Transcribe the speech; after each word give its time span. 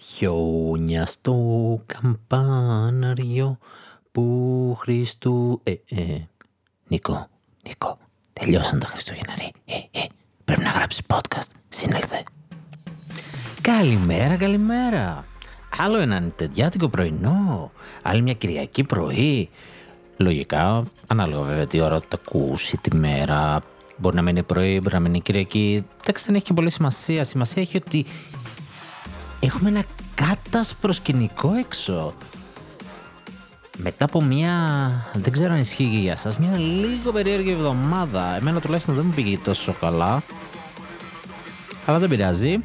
Χιόνια 0.00 1.06
στο 1.06 1.36
καμπάναριο 1.86 3.58
που 4.12 4.76
Χριστού... 4.78 5.60
Ε, 5.62 5.72
ε, 5.88 6.28
Νίκο, 6.88 7.28
Νίκο, 7.66 7.98
τελειώσαν 8.32 8.78
τα 8.78 8.86
Χριστούγεννα 8.86 9.34
ρε. 9.38 9.74
Ε, 9.74 9.76
ε, 9.90 10.06
πρέπει 10.44 10.62
να 10.62 10.70
γράψεις 10.70 11.02
podcast. 11.06 11.50
Συνέλθε. 11.68 12.22
Καλημέρα, 13.60 14.36
καλημέρα. 14.36 15.24
Άλλο 15.78 15.98
έναν 15.98 16.32
τεντιάτικο 16.36 16.88
πρωινό. 16.88 17.72
Άλλη 18.02 18.22
μια 18.22 18.34
Κυριακή 18.34 18.84
πρωί. 18.84 19.48
Λογικά, 20.16 20.84
ανάλογα 21.06 21.42
βέβαια 21.42 21.66
τι 21.66 21.80
ώρα 21.80 22.00
το 22.00 22.18
ακούσει 22.24 22.76
τη 22.76 22.96
μέρα. 22.96 23.62
Μπορεί 23.96 24.16
να 24.16 24.22
μείνει 24.22 24.42
πρωί, 24.42 24.80
μπορεί 24.82 24.94
να 24.94 25.00
μείνει 25.00 25.20
Κυριακή. 25.20 25.86
Εντάξει, 26.02 26.24
δεν 26.26 26.34
έχει 26.34 26.44
και 26.44 26.52
πολύ 26.52 26.70
σημασία. 26.70 27.24
Σημασία 27.24 27.62
έχει 27.62 27.76
ότι 27.76 28.06
έχουμε 29.40 29.68
ένα 29.68 29.82
κάτασπρο 30.14 30.92
σκηνικό 30.92 31.52
έξω. 31.52 32.14
Μετά 33.76 34.04
από 34.04 34.22
μια, 34.22 34.54
δεν 35.12 35.32
ξέρω 35.32 35.52
αν 35.52 35.58
ισχύει 35.58 35.84
για 35.84 36.16
σας, 36.16 36.38
μια 36.38 36.58
λίγο 36.58 37.12
περίεργη 37.12 37.50
εβδομάδα. 37.50 38.36
Εμένα 38.36 38.60
τουλάχιστον 38.60 38.94
δεν 38.94 39.04
μου 39.06 39.12
πήγε 39.12 39.38
τόσο 39.38 39.72
καλά. 39.80 40.22
Αλλά 41.86 41.98
δεν 41.98 42.08
πειράζει. 42.08 42.62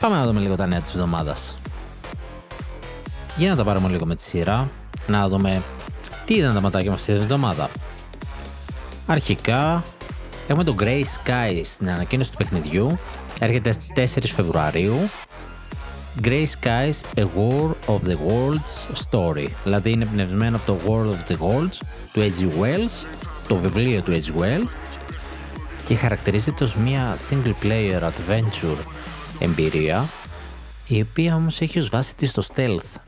Πάμε 0.00 0.16
να 0.16 0.24
δούμε 0.24 0.40
λίγο 0.40 0.56
τα 0.56 0.66
νέα 0.66 0.80
της 0.80 0.90
εβδομάδας. 0.90 1.56
Για 3.36 3.48
να 3.48 3.56
τα 3.56 3.64
πάρουμε 3.64 3.88
λίγο 3.88 4.06
με 4.06 4.16
τη 4.16 4.22
σειρά. 4.22 4.70
Να 5.06 5.28
δούμε 5.28 5.62
τι 6.24 6.34
ήταν 6.34 6.54
τα 6.54 6.60
ματάκια 6.60 6.90
μας 6.90 7.00
αυτή 7.00 7.12
την 7.12 7.22
εβδομάδα. 7.22 7.70
Αρχικά 9.06 9.84
έχουμε 10.48 10.64
το 10.64 10.74
Grey 10.78 11.02
Skies 11.02 11.60
στην 11.64 11.90
ανακοίνωση 11.90 12.30
του 12.30 12.36
παιχνιδιού. 12.36 12.98
Έρχεται 13.38 13.76
4 13.94 14.06
Φεβρουαρίου 14.34 15.08
Grey 16.22 16.46
Skies 16.46 17.02
A 17.16 17.24
War 17.36 17.76
of 17.86 18.00
the 18.02 18.16
Worlds 18.16 18.86
Story. 19.10 19.46
Δηλαδή 19.64 19.90
είναι 19.90 20.04
πνευμένο 20.04 20.56
από 20.56 20.66
το 20.66 20.78
World 20.86 21.12
of 21.12 21.32
the 21.32 21.36
Worlds 21.36 21.76
του 22.12 22.20
H.G. 22.20 22.62
Wells, 22.62 23.06
το 23.48 23.56
βιβλίο 23.56 24.02
του 24.02 24.12
H.G. 24.12 24.40
Wells 24.40 24.70
και 25.84 25.94
χαρακτηρίζεται 25.94 26.64
ως 26.64 26.76
μια 26.76 27.16
single 27.30 27.52
player 27.62 28.02
adventure 28.02 28.78
εμπειρία 29.38 30.08
η 30.86 31.00
οποία 31.00 31.34
όμως 31.34 31.60
έχει 31.60 31.78
ως 31.78 31.88
βάση 31.88 32.14
της 32.14 32.32
το 32.32 32.46
stealth. 32.54 33.00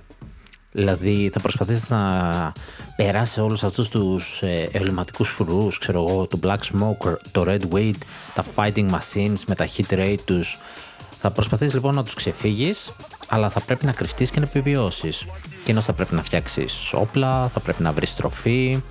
Δηλαδή 0.72 1.30
θα 1.32 1.40
προσπαθήσεις 1.40 1.88
να 1.88 2.52
περάσει 2.96 3.40
όλους 3.40 3.64
αυτούς 3.64 3.88
τους 3.88 4.42
ε, 4.42 4.68
εμβληματικούς 4.72 5.28
φρουρούς, 5.28 5.78
ξέρω 5.78 6.04
εγώ, 6.08 6.26
του 6.26 6.40
Black 6.42 6.58
Smoke, 6.58 7.14
το 7.32 7.44
Red 7.46 7.62
Weight, 7.72 7.98
τα 8.34 8.44
fighting 8.56 8.90
machines 8.90 9.38
με 9.46 9.54
τα 9.54 9.68
hit 9.76 9.94
rate 9.94 10.20
τους, 10.24 10.58
θα 11.20 11.30
προσπαθείς 11.30 11.74
λοιπόν 11.74 11.94
να 11.94 12.04
τους 12.04 12.14
ξεφύγεις, 12.14 12.92
αλλά 13.30 13.50
θα 13.50 13.60
πρέπει 13.60 13.86
να 13.86 13.92
κρυφτείς 13.92 14.30
και 14.30 14.40
να 14.40 14.46
επιβιώσεις. 14.46 15.26
Και 15.64 15.70
ενώ 15.70 15.80
θα 15.80 15.92
πρέπει 15.92 16.14
να 16.14 16.22
φτιάξεις 16.22 16.92
όπλα, 16.92 17.48
θα 17.48 17.60
πρέπει 17.60 17.82
να 17.82 17.92
βρεις 17.92 18.14
τροφή. 18.14 18.82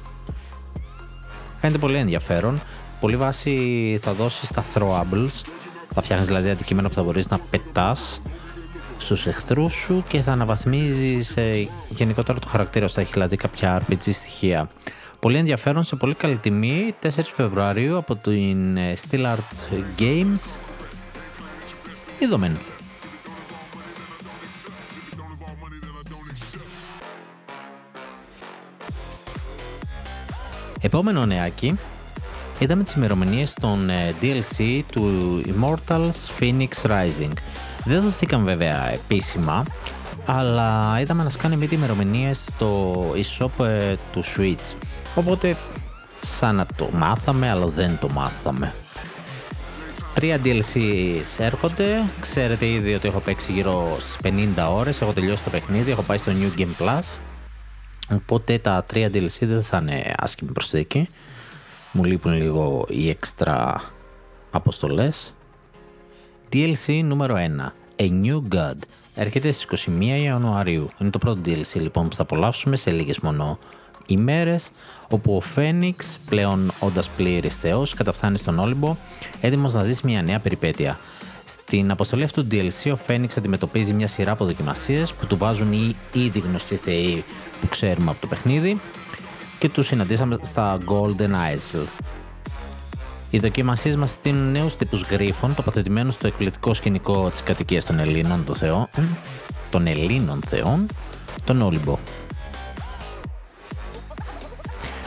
Φαίνεται 1.62 1.80
πολύ 1.80 1.98
ενδιαφέρον. 1.98 2.62
Πολύ 3.00 3.16
βάση 3.16 4.00
θα 4.02 4.14
δώσεις 4.14 4.50
τα 4.50 4.64
throwables. 4.74 5.44
Θα 5.90 6.02
φτιάχνεις 6.02 6.28
δηλαδή 6.28 6.50
αντικείμενα 6.50 6.88
που 6.88 6.94
θα 6.94 7.04
μπορείς 7.04 7.30
να 7.30 7.40
πετάς 7.50 8.22
στους 8.98 9.26
εχθρούς 9.26 9.74
σου 9.74 10.04
και 10.08 10.22
θα 10.22 10.32
αναβαθμίζεις 10.32 11.38
ε, 11.38 11.68
γενικότερα 11.90 12.40
το 12.40 12.48
χαρακτήρα 12.48 12.88
σου. 12.88 12.94
Θα 12.94 13.02
έχει 13.02 13.12
δηλαδή 13.12 13.36
κάποια 13.36 13.82
RPG 13.82 14.14
στοιχεία. 14.14 14.70
Πολύ 15.20 15.38
ενδιαφέρον 15.38 15.84
σε 15.84 15.96
πολύ 15.96 16.14
καλή 16.14 16.36
τιμή 16.36 16.96
4 17.04 17.08
Φεβρουαρίου 17.36 17.98
από 17.98 18.16
την 18.16 18.78
ε, 18.78 18.94
Steel 19.10 19.26
Art 19.26 19.74
Games 20.00 20.54
Είδομεν. 22.20 22.58
Επόμενο 30.82 31.26
νεάκι 31.26 31.74
είδαμε 32.60 32.84
τις 32.84 32.94
ημερομηνίες 32.94 33.54
των 33.54 33.90
ε, 33.90 34.16
DLC 34.22 34.82
του 34.92 35.42
Immortals 35.46 36.40
Phoenix 36.40 36.68
Rising. 36.84 37.32
Δεν 37.86 38.02
δοθήκαν 38.02 38.46
βέβαια 38.46 38.92
επίσημα, 38.94 39.66
αλλά 40.26 41.00
είδαμε 41.00 41.24
να 41.24 41.30
σκάνε 41.30 41.56
μύτη 41.56 41.76
ημερομηνίες 41.76 42.38
στο 42.38 42.96
eShop 43.16 43.66
ε, 43.66 43.96
του 44.14 44.24
Switch. 44.24 44.76
Οπότε 45.16 45.58
σαν 46.22 46.56
να 46.56 46.66
το 46.76 46.90
μάθαμε, 46.94 47.50
αλλά 47.50 47.66
δεν 47.66 47.98
το 48.02 48.10
μάθαμε. 48.10 48.74
Τρία 50.14 50.40
DLC 50.44 50.80
έρχονται. 51.38 52.04
Ξέρετε 52.20 52.68
ήδη 52.68 52.94
ότι 52.94 53.08
έχω 53.08 53.20
παίξει 53.20 53.52
γύρω 53.52 53.98
στις 54.00 54.18
50 54.24 54.68
ώρες. 54.72 55.02
Έχω 55.02 55.14
τελειώσει 55.14 55.44
το 55.44 55.50
παιχνίδι. 55.50 55.92
Έχω 55.92 56.02
πάει 56.02 56.18
στο 56.18 56.32
New 56.32 56.60
Game 56.60 56.84
Plus. 56.84 57.18
Οπότε 58.14 58.58
τα 58.58 58.84
τρία 58.84 59.08
DLC 59.14 59.40
δεν 59.40 59.64
θα 59.64 59.78
είναι 59.78 60.14
άσχημη 60.18 60.52
προσθήκη. 60.52 61.10
Μου 61.92 62.04
λείπουν 62.04 62.34
λίγο 62.34 62.86
οι 62.90 63.10
έξτρα 63.10 63.82
αποστολές. 64.52 65.34
DLC 66.54 67.02
νούμερο 67.04 67.36
1. 67.36 67.72
A 68.02 68.10
New 68.24 68.42
God. 68.56 68.78
Έρχεται 69.16 69.52
στις 69.52 69.86
21 70.00 70.22
Ιανουαρίου. 70.22 70.88
Είναι 70.98 71.10
το 71.10 71.18
πρώτο 71.18 71.42
DLC 71.46 71.74
λοιπόν 71.74 72.08
που 72.08 72.16
θα 72.16 72.22
απολαύσουμε 72.22 72.76
σε 72.76 72.92
λίγες 72.92 73.20
μόνο 73.20 73.60
ημέρες 74.06 74.70
όπου 75.10 75.36
ο 75.36 75.40
Φένιξ, 75.40 76.18
πλέον 76.30 76.72
όντας 76.80 77.10
πλήρης 77.10 77.56
θεός, 77.56 77.94
καταφθάνει 77.94 78.38
στον 78.38 78.60
Όλυμπο, 78.60 78.96
έτοιμος 79.42 79.74
να 79.74 79.84
ζήσει 79.84 80.02
μια 80.06 80.22
νέα 80.22 80.40
περιπέτεια. 80.40 81.00
Στην 81.52 81.92
αποστολή 81.92 82.24
αυτού 82.24 82.48
του 82.48 82.50
DLC, 82.52 82.92
ο 82.92 82.96
Φένιξ 82.96 83.38
αντιμετωπίζει 83.38 83.94
μια 83.94 84.08
σειρά 84.08 84.32
από 84.32 84.46
δοκιμασίες 84.46 85.14
που 85.14 85.26
του 85.26 85.38
βάζουν 85.38 85.72
οι 85.74 85.96
ήδη 86.14 86.40
γνωστοί 86.40 86.76
θεοί 86.76 87.24
που 87.62 87.68
ξέρουμε 87.68 88.12
από 88.12 88.22
το 88.22 88.28
παιχνίδι 88.28 88.80
και 89.60 89.70
τους 89.70 89.86
συναντήσαμε 89.86 90.38
στα 90.42 90.78
Golden 90.88 91.30
Isles. 91.30 92.04
Οι 93.30 93.40
δοκιμασίες 93.40 93.96
μας 93.96 94.10
στείλουν 94.10 94.52
νέους 94.52 94.76
τύπους 94.76 95.02
γρίφων 95.02 95.56
τοποθετημένους 95.56 96.14
στο 96.14 96.28
εκπληκτικό 96.28 96.74
σκηνικό 96.74 97.30
της 97.30 97.44
κατοικίας 97.44 97.86
των 97.86 98.00
Ελλήνων 98.00 98.46
των 98.46 98.56
Θεών, 98.56 98.88
των 99.72 99.88
Ελλήνων 99.88 100.42
Θεών, 100.48 100.86
τον 101.46 101.62
Όλυμπο. 101.62 101.98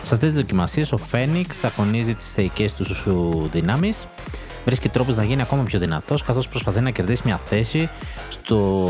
Σε 0.03 0.15
αυτές 0.15 0.33
τις 0.33 0.35
δοκιμασίες, 0.35 0.93
ο 0.93 0.97
Φένιξ 0.97 1.65
αγωνίζει 1.65 2.15
τις 2.15 2.33
θεϊκές 2.33 2.75
του 2.75 3.49
δυνάμεις, 3.53 4.07
βρίσκει 4.65 4.89
τρόπους 4.89 5.17
να 5.17 5.25
γίνει 5.25 5.43
ακόμα 5.43 5.63
πιο 5.63 5.79
δυνατός, 5.79 6.23
καθώς 6.23 6.49
προσπαθεί 6.49 6.81
να 6.81 6.91
κερδίσει 6.91 7.23
μια 7.25 7.41
θέση 7.49 7.89
στο... 8.29 8.89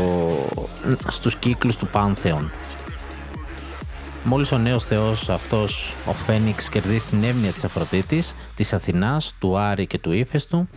στους 1.07 1.35
κύκλους 1.35 1.75
του 1.75 1.87
Πάνθεον. 1.87 2.51
Μόλις 4.23 4.51
ο 4.51 4.57
νέος 4.57 4.83
θεός 4.83 5.29
αυτός, 5.29 5.93
ο 6.05 6.13
Φένιξ, 6.13 6.69
κερδίσει 6.69 7.05
την 7.05 7.23
έμνοια 7.23 7.51
της 7.51 7.63
Αφροδίτης, 7.63 8.33
της 8.55 8.73
Αθηνάς, 8.73 9.33
του 9.39 9.57
Άρη 9.57 9.87
και 9.87 9.99
του 9.99 10.11
Ήφαιστου, 10.11 10.67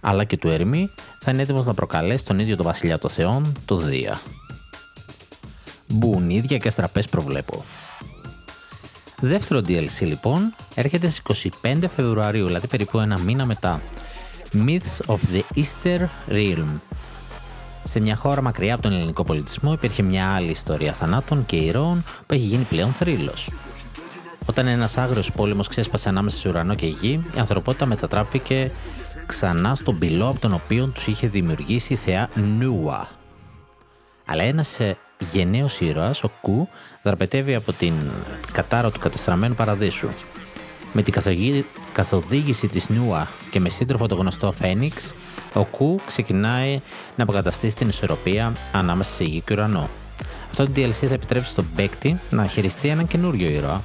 αλλά 0.00 0.24
και 0.24 0.36
του 0.36 0.48
Ερμή, 0.48 0.88
θα 1.20 1.30
είναι 1.30 1.42
έτοιμος 1.42 1.64
να 1.64 1.74
προκαλέσει 1.74 2.24
τον 2.24 2.38
ίδιο 2.38 2.56
τον 2.56 2.66
βασιλιά 2.66 2.98
των 2.98 3.10
Θεών, 3.10 3.52
το 3.64 3.76
Δία. 3.76 4.20
Μπουν 5.88 6.30
ίδια 6.30 6.56
και 6.56 6.68
αστραπές 6.68 7.08
προβλέπω. 7.08 7.64
Δεύτερο 9.20 9.60
DLC 9.60 10.00
λοιπόν 10.00 10.54
έρχεται 10.74 11.08
στις 11.08 11.50
25 11.62 11.76
Φεβρουαρίου, 11.96 12.46
δηλαδή 12.46 12.66
περίπου 12.66 12.98
ένα 12.98 13.18
μήνα 13.18 13.44
μετά. 13.44 13.82
Myths 14.52 15.00
of 15.06 15.18
the 15.32 15.42
Easter 15.54 16.00
Realm. 16.30 16.80
Σε 17.84 18.00
μια 18.00 18.16
χώρα 18.16 18.42
μακριά 18.42 18.74
από 18.74 18.82
τον 18.82 18.92
ελληνικό 18.92 19.24
πολιτισμό 19.24 19.72
υπήρχε 19.72 20.02
μια 20.02 20.34
άλλη 20.34 20.50
ιστορία 20.50 20.92
θανάτων 20.92 21.46
και 21.46 21.56
ηρώων 21.56 22.04
που 22.26 22.34
έχει 22.34 22.42
γίνει 22.42 22.64
πλέον 22.64 22.92
θρύλος. 22.92 23.50
Όταν 24.46 24.66
ένας 24.66 24.96
άγριος 24.96 25.32
πόλεμος 25.32 25.68
ξέσπασε 25.68 26.08
ανάμεσα 26.08 26.36
σε 26.36 26.48
ουρανό 26.48 26.74
και 26.74 26.86
γη, 26.86 27.20
η 27.36 27.38
ανθρωπότητα 27.38 27.86
μετατράπηκε 27.86 28.70
ξανά 29.26 29.74
στον 29.74 29.98
πυλό 29.98 30.28
από 30.28 30.40
τον 30.40 30.54
οποίο 30.54 30.86
τους 30.86 31.06
είχε 31.06 31.26
δημιουργήσει 31.26 31.92
η 31.92 31.96
θεά 31.96 32.28
Νούα. 32.34 33.08
Αλλά 34.26 34.42
ένας 34.42 34.80
ε, 34.80 34.96
γενναίος 35.32 35.80
ήρωας, 35.80 36.22
ο 36.22 36.30
Κου, 36.40 36.68
δραπετεύει 37.02 37.54
από 37.54 37.72
την 37.72 37.94
κατάρα 38.52 38.90
του 38.90 39.00
κατεστραμμένου 39.00 39.54
παραδείσου. 39.54 40.08
Με 40.98 41.02
την 41.02 41.14
καθοδήγηση 41.92 42.66
της 42.66 42.88
Νούα 42.88 43.28
και 43.50 43.60
με 43.60 43.68
σύντροφο 43.68 44.06
το 44.06 44.14
γνωστό 44.14 44.52
Φένιξ, 44.52 45.14
ο 45.52 45.64
Κου 45.64 46.00
ξεκινάει 46.06 46.80
να 47.16 47.22
αποκαταστήσει 47.22 47.76
την 47.76 47.88
ισορροπία 47.88 48.52
ανάμεσα 48.72 49.10
σε 49.10 49.24
γη 49.24 49.40
και 49.40 49.52
ουρανό. 49.52 49.90
Αυτό 50.50 50.64
το 50.64 50.70
DLC 50.76 50.90
θα 50.92 51.14
επιτρέψει 51.14 51.50
στον 51.50 51.66
παίκτη 51.76 52.20
να 52.30 52.46
χειριστεί 52.46 52.88
έναν 52.88 53.06
καινούριο 53.06 53.48
ήρωα. 53.48 53.82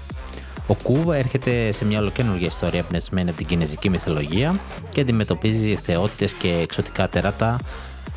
Ο 0.68 0.74
Κου 0.76 1.12
έρχεται 1.12 1.72
σε 1.72 1.86
μια 1.86 2.00
ολοκένουργια 2.00 2.48
ιστορία 2.48 2.84
πνευσμένη 2.84 3.30
από 3.30 3.38
την 3.38 3.48
κινέζικη 3.48 3.90
μυθολογία 3.90 4.60
και 4.90 5.02
αντιμετωπίζει 5.02 5.76
θεότητες 5.76 6.34
και 6.34 6.60
εξωτικά 6.62 7.10
τεράτα 7.10 7.60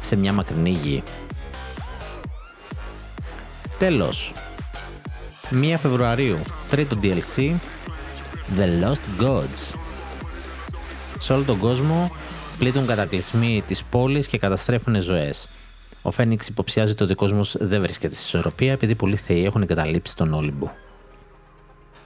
σε 0.00 0.16
μια 0.16 0.32
μακρινή 0.32 0.70
γη. 0.70 1.02
Τέλος, 3.78 4.32
1 5.50 5.74
Φεβρουαρίου, 5.80 6.38
τρίτο 6.70 6.96
DLC, 7.02 7.54
The 8.56 8.84
Lost 8.84 9.24
Gods. 9.24 9.74
Σε 11.18 11.32
όλο 11.32 11.44
τον 11.44 11.58
κόσμο 11.58 12.10
πλήττουν 12.58 12.86
κατακλυσμοί 12.86 13.62
της 13.66 13.82
πόλης 13.84 14.26
και 14.26 14.38
καταστρέφουν 14.38 15.00
ζωές. 15.00 15.48
Ο 16.02 16.10
Φένιξ 16.10 16.48
υποψιάζει 16.48 16.94
ότι 17.00 17.12
ο 17.12 17.14
κόσμο 17.16 17.40
δεν 17.52 17.82
βρίσκεται 17.82 18.14
στη 18.14 18.24
ισορροπία 18.24 18.72
επειδή 18.72 18.94
πολλοί 18.94 19.16
θεοί 19.16 19.44
έχουν 19.44 19.62
εγκαταλείψει 19.62 20.16
τον 20.16 20.34
Όλυμπο. 20.34 20.70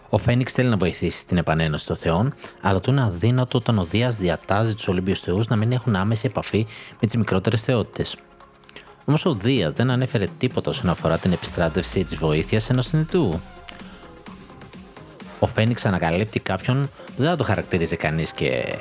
Ο 0.09 0.19
Φένιξ 0.19 0.53
θέλει 0.53 0.69
να 0.69 0.77
βοηθήσει 0.77 1.27
την 1.27 1.37
επανένωση 1.37 1.87
των 1.87 1.97
θεών, 1.97 2.35
αλλά 2.61 2.81
του 2.81 2.91
είναι 2.91 3.03
αδύνατο 3.03 3.59
όταν 3.59 3.79
ο 3.79 3.85
Δίας 3.85 4.17
διατάζει 4.17 4.75
τους 4.75 4.89
Ολύμπιους 4.89 5.21
Θεούς 5.21 5.47
να 5.47 5.57
μην 5.57 5.73
έχουν 5.73 5.97
άμεση 5.97 6.27
επαφή 6.27 6.67
με 7.01 7.07
τις 7.07 7.17
μικρότερες 7.17 7.61
θεότητες. 7.61 8.17
Όμως 9.05 9.27
ο 9.27 9.35
Δίας 9.35 9.73
δεν 9.73 9.91
ανέφερε 9.91 10.27
τίποτα 10.39 10.71
όσον 10.71 10.91
αφορά 10.91 11.19
την 11.19 11.33
επιστράτευση 11.33 12.05
της 12.05 12.17
βοήθειας 12.17 12.71
ενός 12.71 12.87
συνειδητού. 12.87 13.41
Ο 15.39 15.47
Φένιξ 15.47 15.85
ανακαλύπτει 15.85 16.41
κάποιον 16.41 16.91
που 17.07 17.13
δεν 17.17 17.29
θα 17.29 17.37
το 17.37 17.45
χαρακτηρίζει 17.45 17.97
κανείς 17.97 18.31
και 18.31 18.79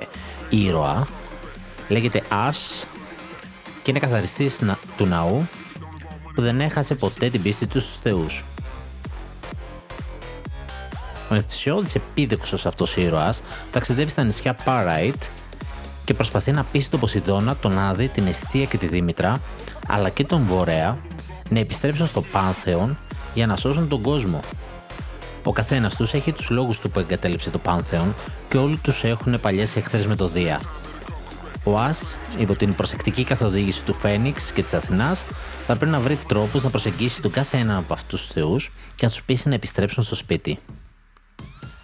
ήρωα. 0.50 1.08
Λέγεται 1.88 2.22
Ash 2.32 2.86
και 3.82 3.92
είναι 3.92 4.00
καθαριστής 4.00 4.62
του 4.98 5.06
ναού 5.06 5.48
που 6.34 6.42
δεν 6.42 6.62
έχασε 6.62 6.96
ποτέ 6.96 7.30
την 7.30 7.42
πίστη 7.42 7.68
του 7.68 7.80
στους 7.80 8.00
θεούς. 8.00 8.44
Ο 11.30 11.36
ενθουσιώδης 11.36 11.96
επίδεξος 11.96 12.66
αυτός 12.66 12.98
ήρωας 12.98 13.42
ταξιδεύει 13.72 14.10
στα 14.10 14.24
νησιά 14.24 14.54
Παράιτ 14.54 15.24
και 16.06 16.14
προσπαθεί 16.14 16.52
να 16.52 16.64
πείσει 16.64 16.90
τον 16.90 17.00
Ποσειδώνα, 17.00 17.56
τον 17.56 17.80
Άδη, 17.80 18.08
την 18.08 18.28
Εστία 18.28 18.66
και 18.66 18.78
τη 18.78 18.88
Δήμητρα, 18.88 19.42
αλλά 19.88 20.10
και 20.10 20.24
τον 20.24 20.44
Βορέα, 20.44 20.98
να 21.50 21.60
επιστρέψουν 21.60 22.08
στο 22.08 22.22
Πάνθεον 22.22 22.98
για 23.34 23.48
να 23.48 23.56
σώσουν 23.56 23.88
τον 23.88 24.02
κόσμο. 24.02 24.40
Ο 25.48 25.52
καθένας 25.52 25.96
τους 25.96 26.14
έχει 26.14 26.32
τους 26.32 26.50
λόγους 26.50 26.80
του 26.80 26.90
που 26.90 27.00
εγκατέλειψε 27.00 27.50
το 27.50 27.58
Πάνθεον 27.58 28.16
και 28.48 28.58
όλοι 28.58 28.78
τους 28.78 29.04
έχουν 29.04 29.40
παλιές 29.40 29.76
εχθρές 29.76 30.08
με 30.08 30.16
το 30.16 30.28
Δία. 30.28 30.62
Ο 31.64 31.78
Α, 31.78 31.90
υπό 32.38 32.56
την 32.56 32.76
προσεκτική 32.76 33.24
καθοδήγηση 33.24 33.84
του 33.84 33.94
Φένιξ 33.94 34.52
και 34.52 34.64
της 34.64 34.74
Αθηνάς, 34.74 35.26
θα 35.68 35.76
πρέπει 35.76 35.92
να 35.92 36.00
βρει 36.00 36.20
τρόπους 36.28 36.64
να 36.64 36.70
προσεγγίσει 36.70 37.22
τον 37.22 37.32
κάθε 37.32 37.58
ένα 37.58 37.78
από 37.78 37.94
αυτούς 37.94 38.22
τους 38.22 38.32
θεούς 38.32 38.72
και 38.96 39.06
να 39.06 39.12
τους 39.12 39.24
πείσει 39.24 39.48
να 39.48 39.56
επιστρέψουν 39.56 40.04
στο 40.04 40.16
σπίτι. 40.16 40.60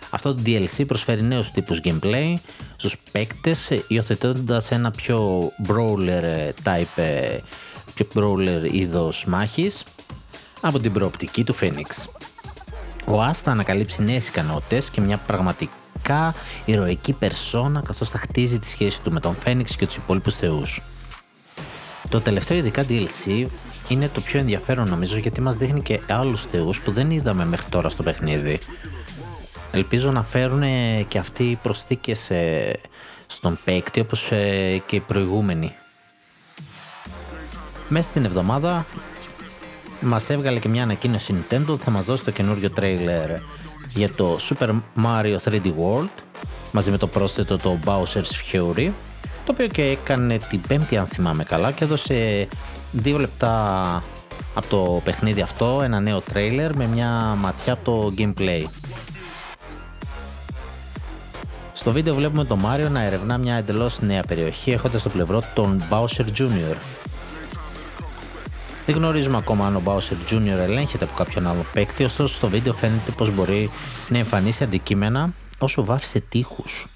Αυτό 0.10 0.36
το 0.36 0.42
DLC 0.46 0.84
προσφέρει 0.88 1.22
νέους 1.22 1.52
τύπους 1.52 1.82
gameplay 1.84 2.34
στους 2.76 2.98
παίκτες 3.12 3.70
υιοθετώντας 3.88 4.72
ένα 4.72 4.92
πιο 4.92 5.52
brawler 5.68 6.50
type, 6.64 6.96
ε, 6.96 7.38
πιο 7.94 8.08
brawler 8.16 8.72
είδος 8.72 9.26
μάχης 9.28 9.84
από 10.62 10.80
την 10.80 10.94
προοπτική 10.94 11.44
του 11.44 11.56
Phoenix. 11.62 12.23
Ο 13.06 13.22
Ας 13.22 13.40
θα 13.40 13.52
ανακαλύψει 13.52 14.04
νέες 14.04 14.28
ικανότητες 14.28 14.90
και 14.90 15.02
μια 15.02 15.18
πραγματικά 15.18 16.34
ηρωική 16.66 17.14
περσόνα 17.14 17.82
καθώς 17.82 18.10
θα 18.10 18.18
χτίζει 18.18 18.60
τη 18.60 18.68
σχέση 18.68 19.02
του 19.02 19.12
με 19.12 19.20
τον 19.20 19.36
Phoenix 19.46 19.70
και 19.78 19.86
τους 19.86 19.96
υπόλοιπους 19.96 20.36
θεούς. 20.36 20.82
Το 22.10 22.22
τελευταίο 22.22 22.58
ειδικά 22.58 22.86
DLC 22.90 23.46
είναι 23.88 24.10
το 24.14 24.22
πιο 24.22 24.40
ενδιαφέρον 24.40 24.90
νομίζω 24.90 25.18
γιατί 25.18 25.42
μας 25.42 25.56
δείχνει 25.56 25.82
και 25.82 26.00
άλλους 26.10 26.46
θεούς 26.46 26.80
που 26.80 26.92
δεν 26.92 27.12
είδαμε 27.12 27.46
μέχρι 27.46 27.70
τώρα 27.70 27.90
στο 27.90 28.04
παιχνίδι 28.04 28.60
Ελπίζω 29.76 30.12
να 30.12 30.24
φέρουν 30.24 30.64
και 31.08 31.18
αυτοί 31.18 31.44
οι 31.44 31.56
προσθήκες 31.56 32.30
ε, 32.30 32.80
στον 33.28 33.60
παίκτη 33.66 34.00
όπως 34.00 34.32
ε, 34.32 34.82
και 34.86 34.96
οι 34.96 35.00
προηγούμενοι. 35.00 35.76
Μέσα 37.88 38.10
στην 38.10 38.26
εβδομάδα 38.26 38.86
μας 40.04 40.30
έβγαλε 40.30 40.60
και 40.60 40.68
μια 40.68 40.84
ανακοίνωση 40.84 41.36
Nintendo 41.36 41.78
θα 41.80 41.92
μας 41.92 42.06
δώσει 42.06 42.24
το 42.24 42.32
καινούριο 42.32 42.70
τρέιλερ 42.70 43.30
για 43.90 44.10
το 44.12 44.38
Super 44.50 44.70
Mario 45.04 45.38
3D 45.44 45.66
World 45.66 46.24
μαζί 46.72 46.92
με 46.92 46.98
το 46.98 47.08
πρόσθετο 47.08 47.58
το 47.58 47.78
Bowser's 47.86 48.52
Fury 48.52 48.92
το 49.46 49.52
οποίο 49.52 49.68
και 49.68 49.84
έκανε 49.84 50.38
την 50.38 50.62
πέμπτη 50.62 50.98
αν 50.98 51.06
θυμάμαι 51.06 51.44
καλά 51.44 51.72
και 51.72 51.84
έδωσε 51.84 52.48
δύο 52.92 53.18
λεπτά 53.18 54.04
από 54.54 54.68
το 54.68 55.02
παιχνίδι 55.04 55.42
αυτό 55.42 55.80
ένα 55.84 56.00
νέο 56.00 56.22
τρέιλερ 56.22 56.76
με 56.76 56.86
μια 56.88 57.10
ματιά 57.40 57.74
από 57.74 57.84
το 57.84 58.14
gameplay. 58.18 58.64
Στο 61.74 61.92
βίντεο 61.92 62.16
βλέπουμε 62.16 62.46
τον 62.46 62.60
Μάριο 62.60 62.90
να 62.90 63.04
ερευνά 63.04 63.38
μια 63.38 63.56
εντελώς 63.56 64.02
νέα 64.02 64.22
περιοχή 64.22 64.72
έχοντας 64.72 65.02
στο 65.02 65.10
πλευρό 65.10 65.44
τον 65.54 65.84
Bowser 65.90 66.26
Jr. 66.38 66.76
Δεν 68.86 68.96
γνωρίζουμε 68.96 69.38
ακόμα 69.38 69.66
αν 69.68 69.76
ο 69.76 69.82
Bowser 69.86 70.32
Jr. 70.32 70.60
ελέγχεται 70.60 71.04
από 71.04 71.14
κάποιον 71.14 71.48
άλλο 71.48 71.66
παίκτη, 71.74 72.04
ωστόσο 72.04 72.34
στο 72.34 72.50
βίντεο 72.50 72.74
φαίνεται 72.74 73.12
πως 73.12 73.32
μπορεί 73.32 73.70
να 74.10 74.18
εμφανίσει 74.18 74.64
αντικείμενα 74.64 75.34
όσο 75.60 75.86
βάφησε 75.86 76.20
τείχους. 76.20 76.88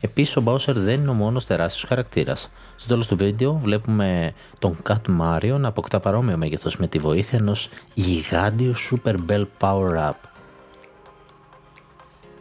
Επίσης, 0.00 0.36
ο 0.36 0.42
Bowser 0.44 0.74
δεν 0.74 1.00
είναι 1.00 1.10
ο 1.10 1.12
μόνος 1.12 1.46
τεράστιος 1.46 1.88
χαρακτήρας. 1.88 2.50
Στο 2.76 2.88
τέλος 2.88 3.06
του 3.06 3.16
βίντεο 3.16 3.60
βλέπουμε 3.62 4.34
τον 4.58 4.76
Cat 4.88 5.20
Mario 5.20 5.56
να 5.58 5.68
αποκτά 5.68 6.00
παρόμοιο 6.00 6.36
μέγεθος 6.36 6.76
με 6.76 6.86
τη 6.86 6.98
βοήθεια 6.98 7.38
ενός 7.40 7.68
γιγάντιου 7.94 8.72
Super 8.76 9.14
Bell 9.28 9.44
Power 9.60 10.10
Up. 10.10 10.14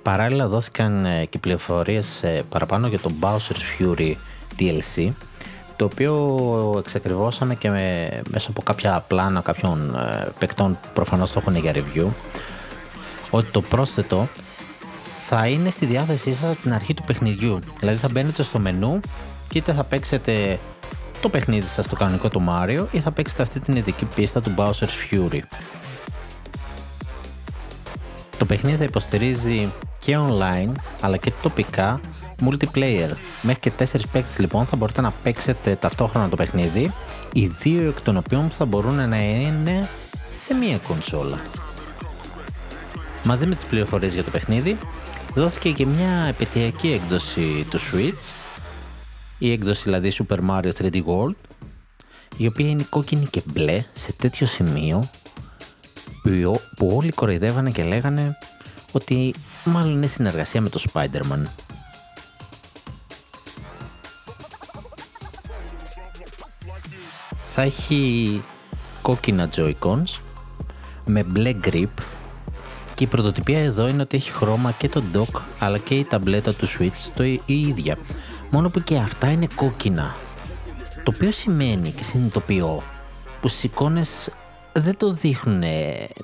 Παράλληλα 0.01 0.47
δόθηκαν 0.47 1.05
ε, 1.05 1.25
και 1.25 1.39
πληροφορίες 1.39 2.23
ε, 2.23 2.43
παραπάνω 2.49 2.87
για 2.87 2.99
το 2.99 3.11
Bowser's 3.21 3.81
Fury 3.81 4.13
DLC 4.59 5.11
το 5.79 5.85
οποίο 5.85 6.75
εξακριβώσαμε 6.77 7.55
και 7.55 7.69
με, 7.69 8.09
μέσα 8.29 8.49
από 8.49 8.61
κάποια 8.61 9.05
πλάνα 9.07 9.41
κάποιων 9.41 9.95
ε, 9.95 10.27
παικτών 10.39 10.79
προφανώς 10.93 11.31
το 11.31 11.39
έχουν 11.41 11.55
για 11.55 11.73
review 11.75 12.07
ότι 13.29 13.51
το 13.51 13.61
πρόσθετο 13.61 14.27
θα 15.25 15.47
είναι 15.47 15.69
στη 15.69 15.85
διάθεσή 15.85 16.33
σας 16.33 16.49
από 16.49 16.61
την 16.61 16.73
αρχή 16.73 16.93
του 16.93 17.03
παιχνιδιού. 17.03 17.59
Δηλαδή 17.79 17.97
θα 17.97 18.09
μπαίνετε 18.11 18.43
στο 18.43 18.59
μενού 18.59 18.99
και 19.49 19.57
είτε 19.57 19.73
θα 19.73 19.83
παίξετε 19.83 20.59
το 21.21 21.29
παιχνίδι 21.29 21.67
σας 21.67 21.87
το 21.87 21.95
κανονικό 21.95 22.27
του 22.27 22.43
Mario 22.49 22.85
ή 22.91 22.99
θα 22.99 23.11
παίξετε 23.11 23.41
αυτή 23.41 23.59
την 23.59 23.75
ειδική 23.75 24.05
πίστα 24.05 24.41
του 24.41 24.53
Bowser's 24.57 25.11
Fury. 25.11 25.39
Το 28.37 28.45
παιχνίδι 28.45 28.77
θα 28.77 28.83
υποστηρίζει 28.83 29.71
και 29.99 30.17
online 30.17 30.71
αλλά 31.01 31.17
και 31.17 31.31
τοπικά 31.41 31.99
multiplayer. 32.45 33.09
Μέχρι 33.41 33.59
και 33.59 33.71
4 33.79 33.83
παίκτες 34.11 34.39
λοιπόν 34.39 34.65
θα 34.65 34.75
μπορείτε 34.75 35.01
να 35.01 35.11
παίξετε 35.11 35.75
ταυτόχρονα 35.75 36.29
το 36.29 36.35
παιχνίδι, 36.35 36.93
οι 37.33 37.47
δύο 37.47 37.87
εκ 37.87 38.01
των 38.01 38.17
οποίων 38.17 38.49
θα 38.49 38.65
μπορούν 38.65 39.09
να 39.09 39.17
είναι 39.17 39.89
σε 40.31 40.53
μία 40.53 40.77
κονσόλα. 40.77 41.39
Μαζί 43.23 43.45
με 43.45 43.55
τις 43.55 43.65
πληροφορίες 43.65 44.13
για 44.13 44.23
το 44.23 44.31
παιχνίδι 44.31 44.77
δόθηκε 45.33 45.71
και 45.71 45.85
μια 45.85 46.25
επαιτειακή 46.29 46.91
έκδοση 46.91 47.67
του 47.69 47.79
Switch 47.79 48.31
η 49.37 49.51
έκδοση 49.51 49.81
δηλαδή 49.83 50.11
Super 50.17 50.37
Mario 50.49 50.71
3D 50.81 50.95
World 50.95 51.35
η 52.37 52.47
οποία 52.47 52.69
είναι 52.69 52.85
κόκκινη 52.89 53.25
και 53.25 53.41
μπλε 53.45 53.83
σε 53.93 54.13
τέτοιο 54.13 54.47
σημείο 54.47 55.09
που 56.75 56.91
όλοι 56.95 57.11
κοροϊδεύανε 57.11 57.71
και 57.71 57.83
λέγανε 57.83 58.37
ότι 58.91 59.33
μάλλον 59.63 59.91
είναι 59.91 60.07
συνεργασία 60.07 60.61
με 60.61 60.69
το 60.69 60.81
Spider-Man. 60.93 61.43
Θα 67.61 67.67
έχει 67.67 68.43
κόκκινα 69.01 69.49
Joy-Cons 69.55 70.19
με 71.05 71.23
μπλε 71.23 71.55
grip 71.63 72.03
και 72.95 73.03
η 73.03 73.07
πρωτοτυπία 73.07 73.59
εδώ 73.59 73.87
είναι 73.87 74.01
ότι 74.01 74.17
έχει 74.17 74.31
χρώμα 74.31 74.71
και 74.71 74.89
το 74.89 75.03
dock 75.13 75.41
αλλά 75.59 75.77
και 75.77 75.95
η 75.95 76.03
ταμπλέτα 76.03 76.53
του 76.53 76.67
Switch 76.67 77.09
το 77.15 77.23
η 77.23 77.41
ίδια. 77.45 77.97
Μόνο 78.51 78.69
που 78.69 78.83
και 78.83 78.97
αυτά 78.97 79.31
είναι 79.31 79.47
κόκκινα. 79.55 80.15
Το 81.03 81.11
οποίο 81.15 81.31
σημαίνει 81.31 81.91
και 81.91 82.03
συνειδητοποιώ 82.03 82.83
που 83.41 83.47
στις 83.47 83.63
εικόνες 83.63 84.29
δεν 84.73 84.97
το 84.97 85.11
δείχνουν. 85.11 85.63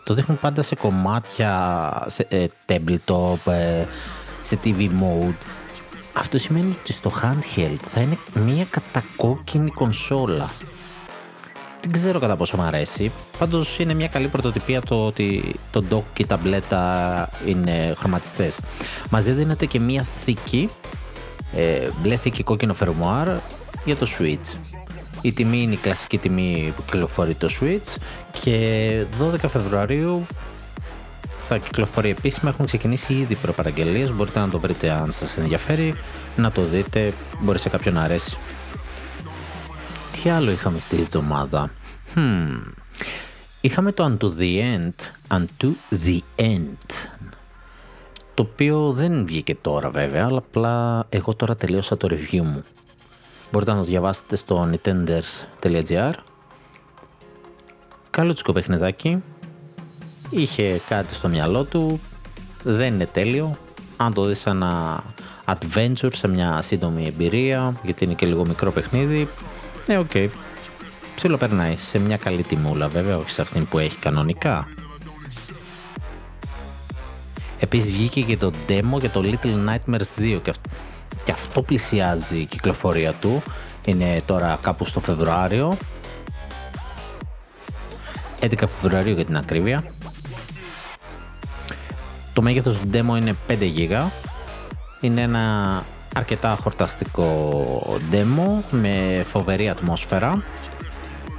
Το 0.03 0.13
δείχνουν 0.13 0.39
πάντα 0.39 0.61
σε 0.61 0.75
κομμάτια, 0.75 2.03
σε 2.05 2.27
ε, 2.29 2.45
tabletop, 2.65 3.51
ε, 3.51 3.85
σε 4.41 4.59
TV 4.63 4.79
mode. 4.79 5.35
Αυτό 6.13 6.37
σημαίνει 6.37 6.75
ότι 6.81 6.93
στο 6.93 7.11
handheld 7.21 7.79
θα 7.81 8.01
είναι 8.01 8.17
μια 8.33 8.65
κατακόκκινη 8.69 9.71
κονσόλα. 9.71 10.49
Δεν 11.87 11.93
ξέρω 12.01 12.19
κατά 12.19 12.35
πόσο 12.35 12.57
μου 12.57 12.63
αρέσει. 12.63 13.11
Πάντως 13.37 13.79
είναι 13.79 13.93
μια 13.93 14.07
καλή 14.07 14.27
πρωτοτυπία 14.27 14.81
το 14.81 15.05
ότι 15.05 15.55
το 15.71 15.83
dock 15.91 16.03
και 16.13 16.21
η 16.21 16.25
ταμπλέτα 16.25 17.29
είναι 17.45 17.93
χρωματιστές. 17.97 18.59
Μαζί 19.09 19.31
δίνεται 19.31 19.65
και 19.65 19.79
μια 19.79 20.05
θήκη, 20.23 20.69
ε, 21.55 21.87
μπλε 22.01 22.15
θήκη 22.15 22.43
κόκκινο 22.43 22.73
φερμοάρ 22.73 23.29
για 23.85 23.95
το 23.95 24.07
Switch. 24.17 24.57
Η 25.21 25.31
τιμή 25.31 25.61
είναι 25.61 25.73
η 25.73 25.77
κλασική 25.77 26.17
τιμή 26.17 26.73
που 26.75 26.83
κυκλοφορεί 26.85 27.33
το 27.33 27.49
Switch 27.61 27.95
και 28.41 29.05
12 29.19 29.49
Φεβρουαρίου 29.49 30.25
θα 31.47 31.57
κυκλοφορεί 31.57 32.09
επίσημα. 32.09 32.49
Έχουν 32.49 32.65
ξεκινήσει 32.65 33.13
ήδη 33.13 33.35
προπαραγγελίες. 33.35 34.11
Μπορείτε 34.11 34.39
να 34.39 34.49
το 34.49 34.59
βρείτε 34.59 34.91
αν 34.91 35.11
σας 35.11 35.37
ενδιαφέρει, 35.37 35.93
να 36.35 36.51
το 36.51 36.61
δείτε, 36.61 37.13
μπορεί 37.41 37.59
σε 37.59 37.69
κάποιον 37.69 37.93
να 37.93 38.01
αρέσει. 38.01 38.37
Τι 40.25 40.32
άλλο 40.32 40.51
είχαμε 40.51 40.79
στη 40.79 40.96
εβδομάδα; 40.96 41.72
Hmm. 42.15 42.74
Είχαμε 43.62 43.91
το 43.91 44.03
Unto 44.05 44.25
the 44.39 44.60
End, 44.60 44.94
Unto 45.38 45.72
the 46.05 46.20
End, 46.36 47.10
το 48.34 48.44
οποίο 48.44 48.91
δεν 48.91 49.25
βγήκε 49.25 49.55
τώρα 49.55 49.89
βέβαια, 49.89 50.25
αλλά 50.25 50.38
απλά 50.38 51.05
εγώ 51.10 51.36
τώρα 51.36 51.55
τελείωσα 51.55 51.98
το 51.98 52.08
review 52.12 52.41
μου. 52.41 52.62
Μπορείτε 53.51 53.72
να 53.72 53.77
το 53.77 53.84
διαβάσετε 53.84 54.36
στο 54.36 54.70
nintenders.gr 54.72 56.13
Καλούτσικο 58.10 58.53
παιχνιδάκι. 58.53 59.24
Είχε 60.29 60.82
κάτι 60.88 61.13
στο 61.13 61.27
μυαλό 61.27 61.63
του. 61.63 62.00
Δεν 62.63 62.94
είναι 62.94 63.05
τέλειο. 63.05 63.58
Αν 63.98 64.13
το 64.13 64.24
δεις 64.25 64.46
ένα 64.46 65.03
adventure 65.46 66.13
σε 66.13 66.27
μια 66.27 66.62
σύντομη 66.62 67.05
εμπειρία, 67.08 67.79
γιατί 67.84 68.03
είναι 68.03 68.13
και 68.13 68.25
λίγο 68.25 68.46
μικρό 68.46 68.72
παιχνίδι, 68.72 69.27
ναι, 69.85 69.97
OK. 69.97 70.12
Okay. 70.13 70.29
περνάει 71.39 71.75
σε 71.79 71.99
μια 71.99 72.17
καλή 72.17 72.43
τιμούλα 72.43 72.87
βέβαια, 72.87 73.17
όχι 73.17 73.29
σε 73.29 73.41
αυτήν 73.41 73.67
που 73.67 73.79
έχει 73.79 73.97
κανονικά. 73.97 74.67
Επίσης 77.59 77.91
βγήκε 77.91 78.21
και 78.21 78.37
το 78.37 78.51
demo 78.67 78.99
για 78.99 79.09
το 79.09 79.21
Little 79.23 79.69
Nightmares 79.69 80.19
2 80.19 80.39
και 80.43 80.49
αυτό, 80.49 80.69
και 81.23 81.31
αυτό 81.31 81.61
πλησιάζει 81.61 82.37
η 82.37 82.45
κυκλοφορία 82.45 83.13
του. 83.13 83.43
Είναι 83.85 84.21
τώρα 84.25 84.59
κάπου 84.61 84.85
στο 84.85 84.99
Φεβρουάριο. 84.99 85.77
11 88.39 88.63
Φεβρουαρίου 88.81 89.13
για 89.13 89.25
την 89.25 89.37
ακρίβεια. 89.37 89.83
Το 92.33 92.41
μέγεθος 92.41 92.79
του 92.79 92.89
demo 92.93 93.17
είναι 93.17 93.35
5 93.47 93.71
GB. 93.77 94.07
Είναι 95.01 95.21
ένα 95.21 95.85
αρκετά 96.15 96.57
χορταστικό 96.62 98.00
demo 98.12 98.63
με 98.72 99.24
φοβερή 99.27 99.69
ατμόσφαιρα. 99.69 100.43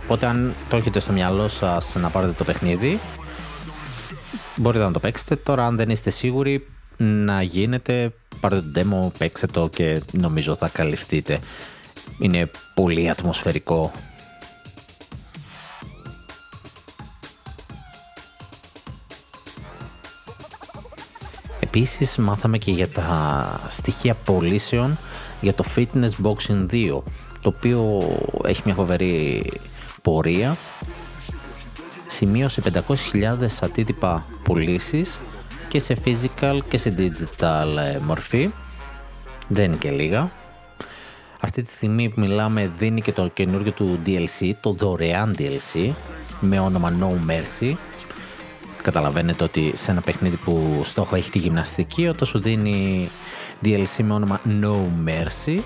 Οπότε 0.04 0.26
αν 0.26 0.54
το 0.68 0.76
έχετε 0.76 1.00
στο 1.00 1.12
μυαλό 1.12 1.48
σας 1.48 1.94
να 1.94 2.10
πάρετε 2.10 2.32
το 2.32 2.44
παιχνίδι, 2.44 3.00
μπορείτε 4.56 4.84
να 4.84 4.92
το 4.92 4.98
παίξετε. 4.98 5.36
Τώρα 5.36 5.66
αν 5.66 5.76
δεν 5.76 5.90
είστε 5.90 6.10
σίγουροι 6.10 6.66
να 6.96 7.42
γίνετε, 7.42 8.12
πάρτε 8.40 8.60
το 8.60 8.80
demo, 8.80 9.12
παίξτε 9.18 9.46
το 9.46 9.68
και 9.68 10.02
νομίζω 10.12 10.54
θα 10.54 10.68
καλυφθείτε. 10.68 11.38
Είναι 12.18 12.50
πολύ 12.74 13.10
ατμοσφαιρικό 13.10 13.92
Επίσης 21.76 22.16
μάθαμε 22.16 22.58
και 22.58 22.70
για 22.70 22.88
τα 22.88 23.60
στοιχεία 23.68 24.14
πωλήσεων 24.14 24.98
για 25.40 25.54
το 25.54 25.64
Fitness 25.76 26.10
Boxing 26.22 26.66
2 26.70 27.02
το 27.40 27.48
οποίο 27.56 28.08
έχει 28.44 28.62
μια 28.64 28.74
φοβερή 28.74 29.52
πορεία. 30.02 30.56
Σημείωσε 32.08 32.62
500.000 33.12 33.46
αντίτυπα 33.60 34.26
πωλήσεις 34.44 35.18
και 35.68 35.78
σε 35.78 35.96
physical 36.04 36.58
και 36.68 36.78
σε 36.78 36.94
digital 36.98 37.76
ε, 37.76 37.98
μορφή. 38.06 38.50
Δεν 39.48 39.64
είναι 39.64 39.76
και 39.76 39.90
λίγα. 39.90 40.30
Αυτή 41.40 41.62
τη 41.62 41.72
στιγμή 41.72 42.08
που 42.08 42.20
μιλάμε 42.20 42.70
δίνει 42.78 43.00
και 43.00 43.12
το 43.12 43.28
καινούργιο 43.28 43.72
του 43.72 43.98
DLC 44.06 44.52
το 44.60 44.72
δωρεάν 44.72 45.36
DLC 45.38 45.90
με 46.40 46.60
όνομα 46.60 46.92
No 47.00 47.30
Mercy 47.30 47.74
καταλαβαίνετε 48.86 49.44
ότι 49.44 49.72
σε 49.76 49.90
ένα 49.90 50.00
παιχνίδι 50.00 50.36
που 50.36 50.80
στόχο 50.84 51.16
έχει 51.16 51.30
τη 51.30 51.38
γυμναστική 51.38 52.06
όταν 52.06 52.26
σου 52.28 52.38
δίνει 52.38 53.08
DLC 53.64 54.02
με 54.02 54.12
όνομα 54.12 54.40
No 54.60 54.74
Mercy 55.06 55.58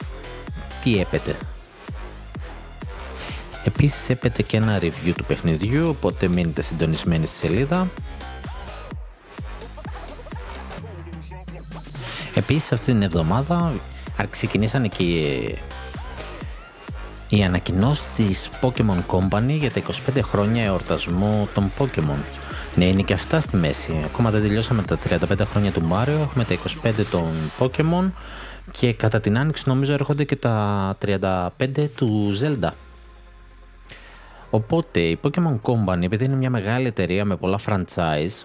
τι 0.82 1.00
έπεται; 1.00 1.36
Επίσης 3.64 4.08
έπεται 4.10 4.42
και 4.42 4.56
ένα 4.56 4.78
review 4.78 5.12
του 5.16 5.24
παιχνιδιού 5.24 5.88
οπότε 5.88 6.28
μείνετε 6.28 6.62
συντονισμένοι 6.62 7.26
στη 7.26 7.36
σελίδα. 7.36 7.90
Επίσης 12.34 12.72
αυτή 12.72 12.92
την 12.92 13.02
εβδομάδα 13.02 13.72
ξεκινήσανε 14.30 14.88
και 14.88 15.04
οι 17.28 17.44
ανακοινώσεις 17.44 18.14
της 18.14 18.50
Pokemon 18.60 19.02
Company 19.06 19.56
για 19.58 19.70
τα 19.70 19.82
25 20.14 20.20
χρόνια 20.22 20.64
εορτασμού 20.64 21.48
των 21.54 21.70
Pokemon 21.78 22.39
ναι, 22.80 22.86
είναι 22.86 23.02
και 23.02 23.12
αυτά 23.12 23.40
στη 23.40 23.56
μέση. 23.56 24.02
Ακόμα 24.04 24.30
δεν 24.30 24.42
τελειώσαμε 24.42 24.82
τα 24.82 24.98
35 25.08 25.18
χρόνια 25.44 25.72
του 25.72 25.88
Mario, 25.92 26.20
έχουμε 26.22 26.44
τα 26.44 26.58
25 26.82 26.92
των 27.10 27.32
Pokemon 27.58 28.10
και 28.70 28.92
κατά 28.92 29.20
την 29.20 29.38
άνοιξη 29.38 29.62
νομίζω 29.66 29.92
έρχονται 29.92 30.24
και 30.24 30.36
τα 30.36 30.96
35 31.06 31.48
του 31.94 32.32
Zelda. 32.40 32.70
Οπότε 34.50 35.00
η 35.00 35.18
Pokemon 35.22 35.60
Company, 35.62 36.02
επειδή 36.02 36.24
είναι 36.24 36.34
μια 36.34 36.50
μεγάλη 36.50 36.86
εταιρεία 36.86 37.24
με 37.24 37.36
πολλά 37.36 37.58
franchise, 37.66 38.44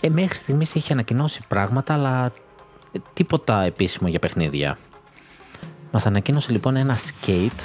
ε, 0.00 0.08
μέχρι 0.08 0.36
στιγμής 0.36 0.74
έχει 0.74 0.92
ανακοινώσει 0.92 1.40
πράγματα, 1.48 1.94
αλλά 1.94 2.32
τίποτα 3.12 3.62
επίσημο 3.62 4.08
για 4.08 4.18
παιχνίδια. 4.18 4.78
Μας 5.90 6.06
ανακοίνωσε 6.06 6.52
λοιπόν 6.52 6.76
ένα 6.76 6.96
skate, 6.96 7.64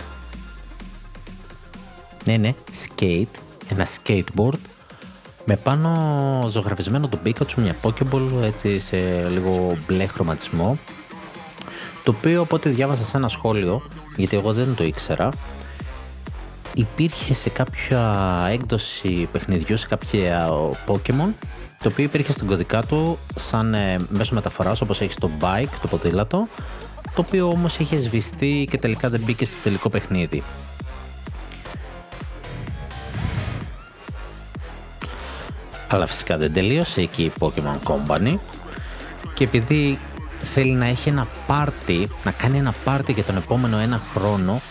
ναι 2.25 2.37
ναι, 2.37 2.53
skate, 2.85 3.39
ένα 3.69 3.87
skateboard, 3.87 4.59
με 5.45 5.55
πάνω 5.55 5.89
ζωγραφισμένο 6.49 7.07
το 7.07 7.19
Pikachu, 7.25 7.53
μια 7.55 7.75
Pokéball 7.81 8.43
έτσι 8.43 8.79
σε 8.79 8.97
λίγο 9.29 9.77
μπλε 9.87 10.05
χρωματισμό 10.07 10.77
το 12.03 12.15
οποίο 12.17 12.41
από 12.41 12.55
ό,τι 12.55 12.69
διάβασα 12.69 13.03
σε 13.03 13.17
ένα 13.17 13.27
σχόλιο 13.27 13.81
γιατί 14.15 14.37
εγώ 14.37 14.53
δεν 14.53 14.75
το 14.75 14.83
ήξερα 14.83 15.29
υπήρχε 16.75 17.33
σε 17.33 17.49
κάποια 17.49 18.37
έκδοση 18.51 19.29
παιχνιδιού 19.31 19.77
σε 19.77 19.87
κάποια 19.87 20.49
Pokemon 20.87 21.33
το 21.79 21.87
οποίο 21.87 22.03
υπήρχε 22.03 22.31
στην 22.31 22.47
κωδικά 22.47 22.83
του 22.83 23.17
σαν 23.35 23.73
ε, 23.73 23.99
μέσο 24.09 24.33
μεταφοράς 24.33 24.81
όπως 24.81 25.01
έχεις 25.01 25.13
στο 25.13 25.29
bike, 25.39 25.69
το 25.81 25.87
ποδήλατο 25.87 26.47
το 27.15 27.21
οποίο 27.21 27.47
όμως 27.47 27.77
είχε 27.79 27.97
σβηστεί 27.97 28.67
και 28.69 28.77
τελικά 28.77 29.09
δεν 29.09 29.21
μπήκε 29.25 29.45
στο 29.45 29.55
τελικό 29.63 29.89
παιχνίδι. 29.89 30.43
Αλλά 35.93 36.07
φυσικά 36.07 36.37
δεν 36.37 36.53
τελείωσε 36.53 37.01
εκεί 37.01 37.23
η 37.23 37.31
Pokemon 37.39 37.77
Company 37.83 38.35
και 39.33 39.43
επειδή 39.43 39.99
θέλει 40.43 40.71
να 40.71 40.85
έχει 40.85 41.09
ένα 41.09 41.27
πάρτι, 41.47 42.09
να 42.23 42.31
κάνει 42.31 42.57
ένα 42.57 42.73
πάρτι 42.83 43.11
για 43.11 43.23
τον 43.23 43.37
επόμενο 43.37 43.77
ένα 43.77 44.01
χρόνο 44.13 44.61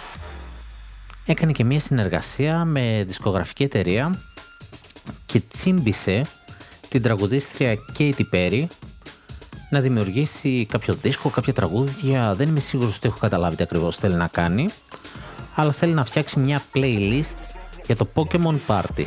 έκανε 1.24 1.52
και 1.52 1.64
μια 1.64 1.80
συνεργασία 1.80 2.64
με 2.64 3.04
δισκογραφική 3.06 3.62
εταιρεία 3.62 4.18
και 5.26 5.40
τσίμπησε 5.52 6.24
την 6.88 7.02
τραγουδίστρια 7.02 7.78
Katy 7.98 8.22
Perry 8.32 8.64
να 9.70 9.80
δημιουργήσει 9.80 10.66
κάποιο 10.70 10.94
δίσκο, 10.94 11.28
κάποια 11.28 11.52
τραγούδια. 11.52 12.34
Δεν 12.34 12.48
είμαι 12.48 12.60
σίγουρος 12.60 12.96
ότι 12.96 13.08
έχω 13.08 13.18
καταλάβει 13.18 13.56
τι 13.56 13.62
ακριβώς 13.62 13.96
θέλει 13.96 14.14
να 14.14 14.26
κάνει, 14.26 14.68
αλλά 15.54 15.72
θέλει 15.72 15.92
να 15.92 16.04
φτιάξει 16.04 16.38
μια 16.38 16.62
playlist 16.74 17.38
για 17.86 17.96
το 17.96 18.08
Pokemon 18.14 18.56
Party. 18.66 19.04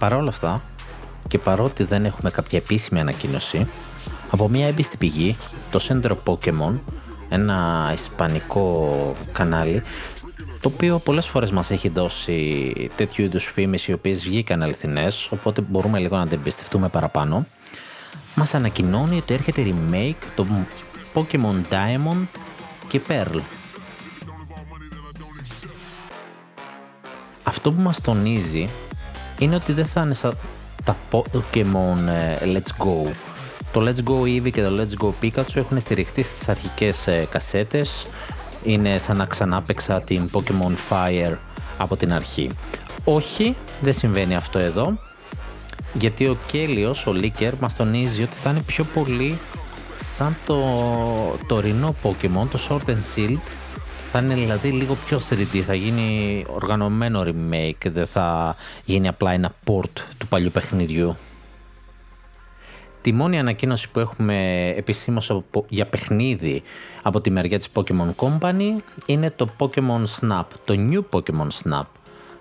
Παρ' 0.00 0.14
όλα 0.14 0.28
αυτά, 0.28 0.62
και 1.28 1.38
παρότι 1.38 1.84
δεν 1.84 2.04
έχουμε 2.04 2.30
κάποια 2.30 2.58
επίσημη 2.58 3.00
ανακοίνωση, 3.00 3.68
από 4.30 4.48
μια 4.48 4.66
έμπιστη 4.66 4.96
πηγή, 4.96 5.36
το 5.70 5.80
Centro 5.88 6.14
Pokemon, 6.24 6.80
ένα 7.28 7.90
ισπανικό 7.92 9.14
κανάλι, 9.32 9.82
το 10.60 10.68
οποίο 10.74 10.98
πολλές 10.98 11.26
φορές 11.26 11.50
μας 11.50 11.70
έχει 11.70 11.88
δώσει 11.88 12.72
τέτοιου 12.96 13.24
είδους 13.24 13.44
φήμες 13.44 13.88
οι 13.88 13.92
οποίες 13.92 14.24
βγήκαν 14.24 14.62
αληθινές, 14.62 15.28
οπότε 15.32 15.60
μπορούμε 15.60 15.98
λίγο 15.98 16.16
να 16.16 16.26
την 16.26 16.38
εμπιστευτούμε 16.38 16.88
παραπάνω, 16.88 17.46
μας 18.34 18.54
ανακοινώνει 18.54 19.16
ότι 19.16 19.34
έρχεται 19.34 19.62
remake 19.66 20.26
το 20.36 20.46
Pokemon 21.14 21.60
Diamond 21.70 22.26
και 22.88 23.00
Pearl. 23.08 23.40
Αυτό 27.42 27.72
που 27.72 27.80
μας 27.80 28.00
τονίζει 28.00 28.68
είναι 29.40 29.54
ότι 29.54 29.72
δεν 29.72 29.86
θα 29.86 30.00
είναι 30.00 30.14
σαν 30.14 30.32
τα 30.84 30.96
Pokemon 31.10 32.08
ε, 32.08 32.36
Let's 32.42 32.84
Go. 32.84 33.10
Το 33.72 33.80
Let's 33.80 34.10
Go 34.10 34.22
Eevee 34.22 34.50
και 34.52 34.62
το 34.62 34.70
Let's 34.78 35.04
Go 35.04 35.10
Pikachu 35.22 35.56
έχουν 35.56 35.80
στηριχτεί 35.80 36.22
στις 36.22 36.48
αρχικές 36.48 37.06
ε, 37.06 37.26
κασέτες. 37.30 38.06
Είναι 38.64 38.98
σαν 38.98 39.16
να 39.16 39.24
ξανά 39.24 39.62
παίξα 39.62 40.00
την 40.00 40.30
Pokemon 40.32 40.72
Fire 40.90 41.34
από 41.78 41.96
την 41.96 42.12
αρχή. 42.12 42.50
Όχι, 43.04 43.56
δεν 43.80 43.92
συμβαίνει 43.92 44.34
αυτό 44.36 44.58
εδώ. 44.58 44.98
Γιατί 45.92 46.26
ο 46.26 46.36
Κέλιος, 46.46 47.06
ο 47.06 47.12
Λίκερ, 47.12 47.54
μας 47.60 47.76
τονίζει 47.76 48.22
ότι 48.22 48.36
θα 48.36 48.50
είναι 48.50 48.62
πιο 48.62 48.84
πολύ 48.84 49.38
σαν 49.96 50.36
το 50.46 50.58
τωρινό 51.46 51.94
Pokemon, 52.02 52.46
το 52.50 52.58
Sword 52.68 52.90
and 52.90 53.16
Shield, 53.16 53.38
θα 54.12 54.18
είναι 54.18 54.34
δηλαδή 54.34 54.70
λίγο 54.70 54.96
πιο 55.06 55.20
3D, 55.30 55.58
θα 55.58 55.74
γίνει 55.74 56.44
οργανωμένο 56.48 57.22
remake, 57.26 57.90
δεν 57.90 58.06
θα 58.06 58.56
γίνει 58.84 59.08
απλά 59.08 59.32
ένα 59.32 59.54
port 59.66 59.92
του 60.18 60.26
παλιού 60.28 60.50
παιχνιδιού. 60.50 61.16
Τη 63.02 63.12
μόνη 63.12 63.38
ανακοίνωση 63.38 63.90
που 63.90 64.00
έχουμε 64.00 64.68
επισήμως 64.76 65.42
για 65.68 65.86
παιχνίδι 65.86 66.62
από 67.02 67.20
τη 67.20 67.30
μεριά 67.30 67.58
της 67.58 67.68
Pokemon 67.74 68.14
Company 68.16 68.76
είναι 69.06 69.30
το 69.30 69.48
Pokemon 69.58 70.04
Snap, 70.20 70.44
το 70.64 70.74
New 70.90 71.00
Pokemon 71.10 71.48
Snap. 71.62 71.86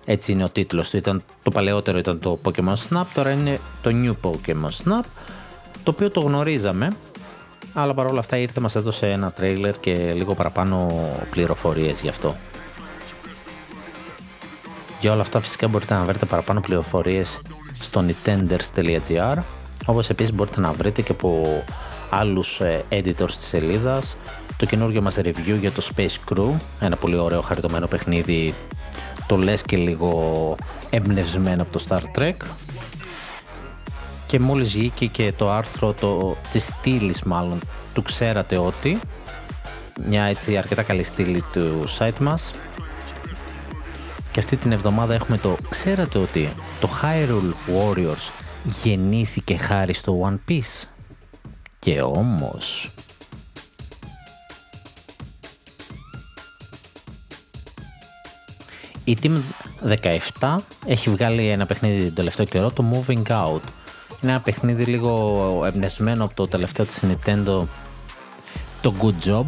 Έτσι 0.06 0.32
είναι 0.32 0.44
ο 0.44 0.50
τίτλος 0.50 0.90
του, 0.90 0.98
ήταν, 0.98 1.24
το 1.44 1.52
παλαιότερο 1.52 1.98
ήταν 1.98 2.20
το 2.20 2.40
Pokemon 2.44 2.76
Snap, 2.90 3.06
τώρα 3.14 3.32
είναι 3.32 3.60
το 3.82 3.92
New 4.04 4.30
Pokemon 4.30 4.70
Snap, 4.84 5.04
το 5.84 5.92
οποίο 5.92 6.10
το 6.10 6.20
γνωρίζαμε 6.20 6.90
αλλά 7.74 7.94
παρόλα 7.94 8.20
αυτά 8.20 8.38
ήρθε 8.38 8.60
μας 8.60 8.76
έδωσε 8.76 9.12
ένα 9.12 9.32
τρέιλερ 9.32 9.80
και 9.80 10.14
λίγο 10.16 10.34
παραπάνω 10.36 10.88
πληροφορίες 11.30 12.02
γι' 12.02 12.10
αυτό. 12.10 12.36
Για 15.00 15.12
όλα 15.12 15.22
αυτά 15.22 15.40
φυσικά 15.40 15.68
μπορείτε 15.68 15.94
να 15.94 16.06
βρείτε 16.06 16.26
παραπάνω 16.26 16.60
πληροφορίες 16.60 17.40
στο 17.82 18.06
nintenders.gr 18.08 19.38
όπως 19.86 20.10
επίσης 20.10 20.34
μπορείτε 20.34 20.62
να 20.62 20.72
βρείτε 20.72 21.02
και 21.02 21.12
από 21.12 21.64
άλλους 22.10 22.60
ε, 22.60 22.86
editors 22.90 23.32
της 23.32 23.48
σελίδας 23.48 24.18
το 24.58 24.66
καινούργιο 24.66 25.02
μας 25.02 25.18
review 25.18 25.58
για 25.60 25.72
το 25.72 25.88
Space 25.96 26.34
Crew 26.34 26.50
ένα 26.80 26.96
πολύ 26.96 27.16
ωραίο 27.16 27.42
χαριτωμένο 27.42 27.88
παιχνίδι 27.88 28.54
το 29.28 29.38
λες 29.38 29.62
και 29.62 29.78
λίγο 29.78 30.56
εμπνευσμένο 30.90 31.62
από 31.62 31.72
το 31.72 31.84
Star 31.88 32.20
Trek 32.20 32.34
και 34.30 34.40
μόλις 34.40 34.72
βγήκε 34.72 35.06
και 35.06 35.34
το 35.38 35.52
άρθρο 35.52 35.94
το, 35.94 36.38
της 36.52 36.64
στήλης 36.64 37.24
μάλλον 37.24 37.60
του 37.94 38.02
ξέρατε 38.02 38.58
ότι 38.58 39.00
μια 40.08 40.24
έτσι 40.24 40.58
αρκετά 40.58 40.84
καλή 40.84 41.04
στήλη 41.04 41.44
του 41.54 41.84
site 42.00 42.18
μας. 42.20 42.52
Και 44.32 44.40
αυτή 44.40 44.56
την 44.56 44.72
εβδομάδα 44.72 45.14
έχουμε 45.14 45.38
το 45.38 45.56
ξέρατε 45.70 46.18
ότι 46.18 46.54
το 46.80 46.90
Hyrule 47.02 47.54
Warriors 47.76 48.32
γεννήθηκε 48.84 49.58
χάρη 49.58 49.94
στο 49.94 50.30
One 50.30 50.52
Piece. 50.52 50.88
Και 51.80 52.02
όμως 52.02 52.92
η 59.04 59.18
Team 59.24 59.42
17 60.40 60.56
έχει 60.86 61.10
βγάλει 61.10 61.48
ένα 61.48 61.66
παιχνίδι 61.66 62.04
τον 62.04 62.14
τελευταίο 62.14 62.46
καιρό, 62.46 62.72
το 62.72 62.86
Moving 62.92 63.24
Out. 63.28 63.62
Είναι 64.22 64.32
ένα 64.32 64.42
παιχνίδι 64.42 64.84
λίγο 64.84 65.64
εμπνευσμένο 65.66 66.24
από 66.24 66.34
το 66.34 66.48
τελευταίο 66.48 66.86
της 66.86 67.00
Nintendo, 67.04 67.64
το 68.82 68.94
Good 69.02 69.30
Job, 69.30 69.46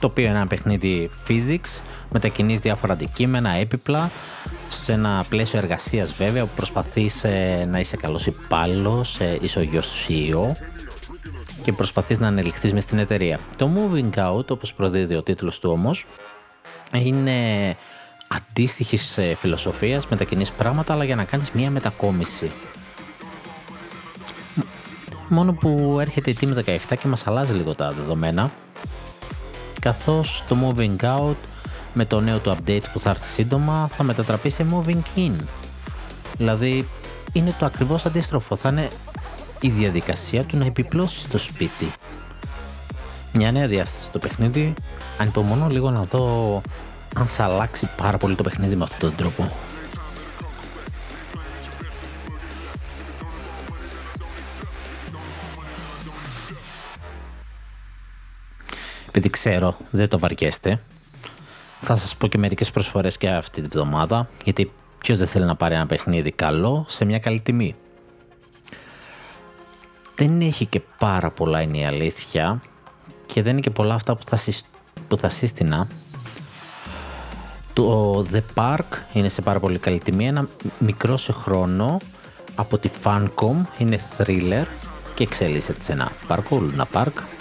το 0.00 0.06
οποίο 0.06 0.24
είναι 0.24 0.36
ένα 0.36 0.46
παιχνίδι 0.46 1.10
physics, 1.28 1.80
μετακινείς 2.10 2.60
διάφορα 2.60 2.92
αντικείμενα, 2.92 3.50
έπιπλα, 3.50 4.10
σε 4.68 4.92
ένα 4.92 5.24
πλαίσιο 5.28 5.58
εργασίας 5.58 6.12
βέβαια, 6.12 6.42
που 6.44 6.54
προσπαθείς 6.56 7.24
ε, 7.24 7.68
να 7.70 7.78
είσαι 7.78 7.96
καλός 7.96 8.26
υπάλληλος, 8.26 9.20
ε, 9.20 9.38
είσαι 9.40 9.58
ο 9.58 9.62
γιος 9.62 9.86
του 9.90 9.96
CEO 10.08 10.56
και 11.62 11.72
προσπαθείς 11.72 12.18
να 12.18 12.26
ανελιχθείς 12.26 12.72
μες 12.72 12.82
στην 12.82 12.98
εταιρεία. 12.98 13.38
Το 13.56 13.70
Moving 13.76 14.18
Out, 14.18 14.46
όπως 14.50 14.74
προδίδει 14.74 15.14
ο 15.14 15.22
τίτλος 15.22 15.58
του 15.58 15.70
όμως, 15.70 16.06
είναι 16.94 17.76
αντίστοιχης 18.28 19.18
φιλοσοφίας, 19.36 20.06
μετακινείς 20.08 20.50
πράγματα, 20.50 20.92
αλλά 20.92 21.04
για 21.04 21.16
να 21.16 21.24
κάνεις 21.24 21.50
μία 21.50 21.70
μετακόμιση. 21.70 22.50
Μόνο 25.32 25.52
που 25.52 25.98
έρχεται 26.00 26.30
η 26.30 26.36
Team 26.40 26.54
17 26.64 26.78
και 27.00 27.08
μας 27.08 27.26
αλλάζει 27.26 27.52
λίγο 27.52 27.74
τα 27.74 27.90
δεδομένα, 27.90 28.50
καθώς 29.80 30.44
το 30.48 30.56
Moving 30.62 30.96
Out 30.96 31.36
με 31.92 32.04
το 32.04 32.20
νέο 32.20 32.38
του 32.38 32.56
update 32.56 32.82
που 32.92 33.00
θα 33.00 33.10
έρθει 33.10 33.26
σύντομα 33.26 33.88
θα 33.88 34.02
μετατραπεί 34.02 34.50
σε 34.50 34.66
Moving 34.72 35.18
In. 35.18 35.32
Δηλαδή 36.36 36.88
είναι 37.32 37.54
το 37.58 37.66
ακριβώς 37.66 38.06
αντίστροφο, 38.06 38.56
θα 38.56 38.68
είναι 38.68 38.88
η 39.60 39.68
διαδικασία 39.68 40.44
του 40.44 40.56
να 40.56 40.64
επιπλώσει 40.64 41.28
το 41.28 41.38
σπίτι. 41.38 41.92
Μια 43.32 43.52
νέα 43.52 43.66
διάσταση 43.66 44.04
στο 44.04 44.18
παιχνίδι, 44.18 44.74
ανυπομονώ 45.18 45.66
λίγο 45.70 45.90
να 45.90 46.02
δω 46.02 46.60
αν 47.16 47.26
θα 47.26 47.44
αλλάξει 47.44 47.88
πάρα 47.96 48.18
πολύ 48.18 48.34
το 48.34 48.42
παιχνίδι 48.42 48.76
με 48.76 48.82
αυτόν 48.82 48.98
τον 49.00 49.16
τρόπο. 49.16 49.52
Επειδή 59.10 59.30
ξέρω 59.30 59.76
δεν 59.90 60.08
το 60.08 60.18
βαριέστε, 60.18 60.80
θα 61.80 61.96
σας 61.96 62.16
πω 62.16 62.26
και 62.26 62.38
μερικές 62.38 62.70
προσφορές 62.70 63.16
και 63.16 63.28
αυτή 63.28 63.60
τη 63.60 63.68
βδομάδα, 63.68 64.28
γιατί 64.44 64.72
ποιος 64.98 65.18
δεν 65.18 65.26
θέλει 65.26 65.44
να 65.44 65.56
πάρει 65.56 65.74
ένα 65.74 65.86
παιχνίδι 65.86 66.30
καλό 66.30 66.84
σε 66.88 67.04
μια 67.04 67.18
καλή 67.18 67.40
τιμή. 67.40 67.74
Δεν 70.16 70.40
έχει 70.40 70.66
και 70.66 70.80
πάρα 70.98 71.30
πολλά 71.30 71.60
είναι 71.60 71.78
η 71.78 71.84
αλήθεια 71.84 72.62
και 73.26 73.42
δεν 73.42 73.52
είναι 73.52 73.60
και 73.60 73.70
πολλά 73.70 73.94
αυτά 73.94 74.16
που 74.16 74.22
θα, 74.26 74.38
που 75.08 75.16
θα 75.16 75.28
σύστηνα 75.28 75.88
το 77.72 78.26
The 78.32 78.40
Park 78.54 78.98
είναι 79.12 79.28
σε 79.28 79.42
πάρα 79.42 79.60
πολύ 79.60 79.78
καλή 79.78 79.98
τιμή, 79.98 80.26
ένα 80.26 80.48
μικρό 80.78 81.16
σε 81.16 81.32
χρόνο 81.32 81.98
από 82.54 82.78
τη 82.78 82.90
Funcom, 83.04 83.54
είναι 83.78 83.98
thriller 84.18 84.66
και 85.14 85.22
εξελίσσεται 85.22 85.82
σε 85.82 85.92
ένα 85.92 86.12
πάρκο, 86.26 86.62
Luna 86.62 86.84
Park. 86.92 87.39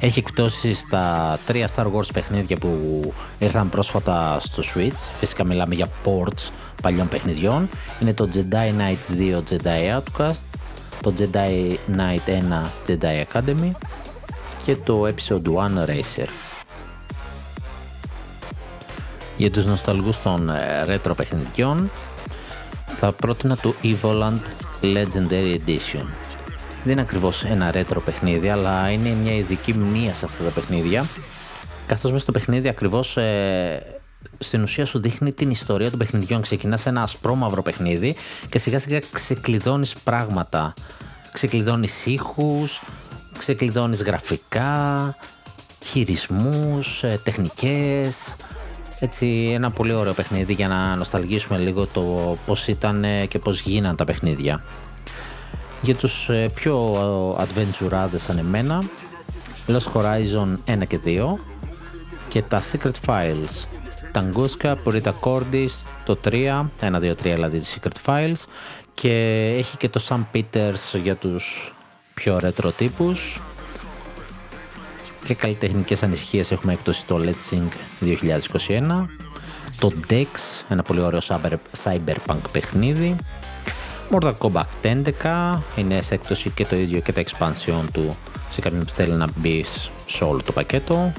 Έχει 0.00 0.18
εκπτώσει 0.18 0.74
στα 0.74 1.38
τρία 1.46 1.68
Star 1.76 1.84
Wars 1.84 2.12
παιχνίδια 2.12 2.56
που 2.56 3.12
ήρθαν 3.38 3.68
πρόσφατα 3.68 4.40
στο 4.40 4.62
Switch. 4.74 5.08
Φυσικά 5.18 5.44
μιλάμε 5.44 5.74
για 5.74 5.88
ports 6.04 6.50
παλιών 6.82 7.08
παιχνιδιών. 7.08 7.68
Είναι 8.00 8.14
το 8.14 8.28
Jedi 8.34 8.72
Knight 8.78 9.18
2 9.18 9.42
Jedi 9.50 9.98
Outcast, 9.98 10.42
το 11.02 11.14
Jedi 11.18 11.74
Knight 11.96 12.30
1 12.86 12.88
Jedi 12.88 13.24
Academy 13.32 13.70
και 14.64 14.76
το 14.76 15.06
Episode 15.06 15.42
1 15.42 15.84
Racer. 15.86 16.28
Για 19.36 19.50
τους 19.50 19.66
νοσταλγούς 19.66 20.22
των 20.22 20.50
retro 20.86 21.12
παιχνιδιών 21.16 21.90
θα 22.96 23.12
πρότεινα 23.12 23.56
το 23.56 23.74
Evoland 23.82 24.40
Legendary 24.82 25.58
Edition. 25.66 26.27
Δεν 26.84 26.92
είναι 26.92 27.00
ακριβώς 27.00 27.44
ένα 27.44 27.72
retro 27.74 28.02
παιχνίδι, 28.04 28.48
αλλά 28.48 28.90
είναι 28.90 29.08
μια 29.08 29.34
ειδική 29.34 29.72
μνήμα 29.72 30.14
σε 30.14 30.24
αυτά 30.24 30.44
τα 30.44 30.50
παιχνίδια, 30.50 31.06
καθώς 31.86 32.10
μέσα 32.10 32.22
στο 32.22 32.32
παιχνίδι 32.32 32.68
ακριβώς 32.68 33.16
ε, 33.16 33.98
στην 34.38 34.62
ουσία 34.62 34.84
σου 34.84 35.00
δείχνει 35.00 35.32
την 35.32 35.50
ιστορία 35.50 35.90
των 35.90 35.98
παιχνιδιών. 35.98 36.40
Ξεκινάς 36.40 36.86
ένα 36.86 37.00
ασπρόμαυρο 37.00 37.62
παιχνίδι 37.62 38.16
και 38.48 38.58
σιγά 38.58 38.78
σιγά 38.78 39.00
ξεκλειδώνεις 39.12 39.94
πράγματα. 40.04 40.74
Ξεκλειδώνεις 41.32 42.06
ήχους, 42.06 42.82
ξεκλειδώνεις 43.38 44.02
γραφικά, 44.02 45.14
χειρισμούς, 45.84 47.02
ε, 47.02 47.20
τεχνικές, 47.24 48.36
έτσι 49.00 49.50
ένα 49.54 49.70
πολύ 49.70 49.92
ωραίο 49.92 50.12
παιχνίδι 50.12 50.52
για 50.52 50.68
να 50.68 50.96
νοσταλγήσουμε 50.96 51.58
λίγο 51.58 51.86
το 51.86 52.36
πώς 52.46 52.68
ήταν 52.68 53.04
και 53.28 53.38
πώς 53.38 53.60
γίναν 53.60 53.96
τα 53.96 54.04
παιχνίδια. 54.04 54.62
Για 55.82 55.94
τους 55.94 56.28
ε, 56.28 56.50
πιο 56.54 56.96
adventure 57.38 58.08
σαν 58.14 58.38
εμένα, 58.38 58.84
Lost 59.66 59.92
Horizon 59.92 60.56
1 60.66 60.86
και 60.86 61.00
2 61.04 61.32
και 62.28 62.42
τα 62.42 62.62
Secret 62.72 63.06
Files. 63.06 63.64
Tanguska, 64.12 64.74
Purita 64.84 65.12
Cordis, 65.20 65.70
το 66.04 66.18
3, 66.24 66.66
1, 66.80 67.00
2, 67.00 67.10
3 67.10 67.14
δηλαδή 67.22 67.62
Secret 67.74 68.06
Files. 68.06 68.42
Και 68.94 69.44
έχει 69.58 69.76
και 69.76 69.88
το 69.88 70.04
Sam 70.08 70.20
Peters 70.34 71.00
για 71.02 71.16
τους 71.16 71.74
πιο 72.14 72.40
retro 72.42 72.70
τύπους. 72.76 73.40
Και 75.24 75.34
καλλιτεχνικές 75.34 76.02
ανησυχίες 76.02 76.50
έχουμε 76.50 76.72
έκπτωση 76.72 77.06
το 77.06 77.20
Let's 77.24 77.54
Sing 77.54 77.68
2021 78.00 79.06
το 79.78 79.92
Dex, 80.10 80.26
ένα 80.68 80.82
πολύ 80.82 81.00
ωραίο 81.00 81.20
cyberpunk 81.82 82.40
παιχνίδι 82.52 83.16
Mortal 84.10 84.32
Kombat 84.38 85.02
11 85.22 85.58
είναι 85.76 86.00
σε 86.00 86.14
έκπτωση 86.14 86.50
και 86.50 86.64
το 86.64 86.76
ίδιο 86.76 87.00
και 87.00 87.12
τα 87.12 87.22
expansion 87.22 87.84
του 87.92 88.16
σε 88.50 88.60
κάποιον 88.60 88.84
που 88.84 88.92
θέλει 88.92 89.12
να 89.12 89.26
μπει 89.36 89.64
σε 90.06 90.24
όλο 90.24 90.42
το 90.42 90.52
πακέτο. 90.52 91.12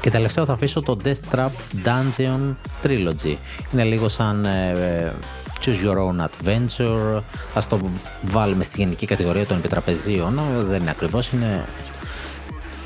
Και 0.00 0.10
τελευταίο 0.10 0.44
θα 0.44 0.52
αφήσω 0.52 0.82
το 0.82 0.98
Death 1.04 1.34
Trap 1.34 1.50
Dungeon 1.84 2.54
Trilogy. 2.82 3.36
Είναι 3.72 3.84
λίγο 3.84 4.08
σαν 4.08 4.44
ε, 4.44 5.12
Choose 5.64 5.84
Your 5.84 5.96
Own 5.96 6.24
Adventure. 6.24 7.20
Ας 7.54 7.68
το 7.68 7.80
βάλουμε 8.22 8.64
στη 8.64 8.80
γενική 8.80 9.06
κατηγορία 9.06 9.46
των 9.46 9.58
επιτραπεζίων. 9.58 10.40
Δεν 10.68 10.80
είναι 10.80 10.90
ακριβώς, 10.90 11.28
είναι 11.28 11.64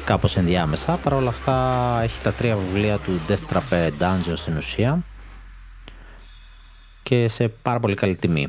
κάπως 0.04 0.36
ενδιάμεσα. 0.36 0.92
Παρ' 0.92 1.12
όλα 1.12 1.28
αυτά 1.28 1.98
έχει 2.02 2.20
τα 2.20 2.32
τρία 2.32 2.56
βιβλία 2.56 2.98
του 2.98 3.20
Death 3.28 3.56
Trap 3.56 3.88
Dungeon 3.98 4.32
στην 4.34 4.56
ουσία 4.56 5.02
και 7.12 7.28
σε 7.28 7.48
πάρα 7.48 7.80
πολύ 7.80 7.94
καλή 7.94 8.16
τιμή. 8.16 8.48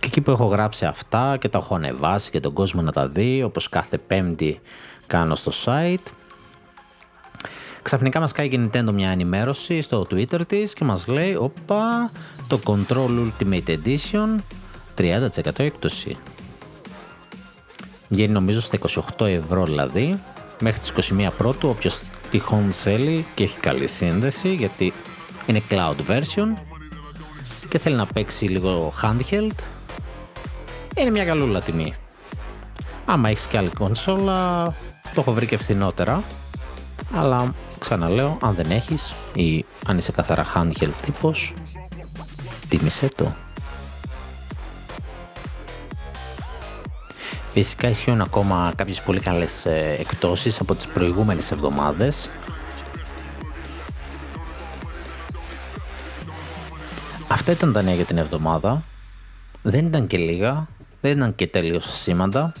Και 0.00 0.06
εκεί 0.06 0.20
που 0.20 0.30
έχω 0.30 0.44
γράψει 0.44 0.84
αυτά 0.84 1.36
και 1.36 1.48
τα 1.48 1.58
έχω 1.58 1.74
ανεβάσει 1.74 2.30
και 2.30 2.40
τον 2.40 2.52
κόσμο 2.52 2.82
να 2.82 2.92
τα 2.92 3.08
δει, 3.08 3.42
όπως 3.42 3.68
κάθε 3.68 3.98
πέμπτη 3.98 4.60
κάνω 5.06 5.34
στο 5.34 5.52
site, 5.64 6.10
ξαφνικά 7.82 8.20
μας 8.20 8.32
κάνει 8.32 8.48
η 8.54 8.70
Nintendo 8.72 8.92
μια 8.92 9.10
ενημέρωση 9.10 9.80
στο 9.80 10.06
Twitter 10.10 10.46
της 10.46 10.72
και 10.72 10.84
μας 10.84 11.06
λέει 11.06 11.34
«Όπα, 11.34 12.10
το 12.46 12.60
Control 12.64 13.08
Ultimate 13.08 13.76
Edition 13.84 14.36
30% 14.98 15.58
έκπτωση». 15.58 16.16
Βγαίνει 18.08 18.32
νομίζω 18.32 18.60
στα 18.60 18.78
28 19.18 19.26
ευρώ 19.26 19.64
δηλαδή, 19.64 20.20
μέχρι 20.60 20.80
τις 20.80 21.10
21 21.10 21.28
πρώτου, 21.36 21.68
όποιος 21.68 22.00
τυχόν 22.30 22.72
θέλει 22.72 23.26
και 23.34 23.44
έχει 23.44 23.58
καλή 23.58 23.86
σύνδεση, 23.86 24.54
γιατί 24.54 24.92
είναι 25.46 25.62
cloud 25.68 25.96
version 26.08 26.56
και 27.68 27.78
θέλει 27.78 27.96
να 27.96 28.06
παίξει 28.06 28.44
λίγο 28.44 28.92
handheld, 29.02 29.56
είναι 30.96 31.10
μια 31.10 31.24
καλούλα 31.24 31.60
τιμή. 31.60 31.94
Άμα 33.04 33.28
έχεις 33.28 33.46
και 33.46 33.56
άλλη 33.56 33.70
κονσόλα, 33.70 34.64
το 35.14 35.20
έχω 35.20 35.32
βρει 35.32 35.46
και 35.46 35.56
φθηνότερα, 35.56 36.22
αλλά 37.14 37.54
ξαναλέω, 37.78 38.38
αν 38.42 38.54
δεν 38.54 38.70
έχεις 38.70 39.12
ή 39.34 39.64
αν 39.86 39.98
είσαι 39.98 40.12
καθαρά 40.12 40.46
handheld 40.54 40.92
τύπος, 41.02 41.54
τίμησέ 42.68 43.08
το. 43.16 43.34
Φυσικά 47.52 47.88
ισχύουν 47.88 48.20
ακόμα 48.20 48.72
κάποιες 48.76 49.00
πολύ 49.00 49.20
καλές 49.20 49.66
ε, 49.66 49.96
εκτόσεις 49.98 50.60
από 50.60 50.74
τις 50.74 50.86
προηγούμενες 50.86 51.50
εβδομάδες. 51.50 52.28
Αυτά 57.42 57.54
ήταν 57.54 57.72
τα 57.72 57.82
νέα 57.82 57.94
για 57.94 58.04
την 58.04 58.18
εβδομάδα. 58.18 58.82
Δεν 59.62 59.86
ήταν 59.86 60.06
και 60.06 60.16
λίγα, 60.16 60.66
δεν 61.00 61.16
ήταν 61.16 61.34
και 61.34 61.46
τέλειος 61.46 62.00
σήμαντα. 62.00 62.52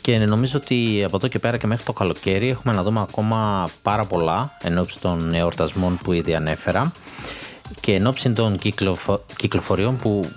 Και 0.00 0.18
νομίζω 0.18 0.58
ότι 0.62 1.04
από 1.04 1.16
εδώ 1.16 1.28
και 1.28 1.38
πέρα 1.38 1.56
και 1.56 1.66
μέχρι 1.66 1.84
το 1.84 1.92
καλοκαίρι 1.92 2.48
έχουμε 2.48 2.74
να 2.74 2.82
δούμε 2.82 3.00
ακόμα 3.00 3.68
πάρα 3.82 4.04
πολλά 4.04 4.56
εν 4.62 4.78
ώψη 4.78 5.00
των 5.00 5.34
εορτασμών 5.34 5.98
που 5.98 6.12
ήδη 6.12 6.34
ανέφερα 6.34 6.92
και 7.80 7.94
εν 7.94 8.06
ώψη 8.06 8.30
των 8.30 8.58
κυκλοφοριών 9.36 9.96
που 9.96 10.30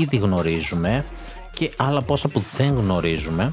ήδη 0.00 0.16
γνωρίζουμε 0.16 1.04
και 1.54 1.70
άλλα 1.76 2.02
πόσα 2.02 2.28
που 2.28 2.42
δεν 2.56 2.74
γνωρίζουμε. 2.74 3.52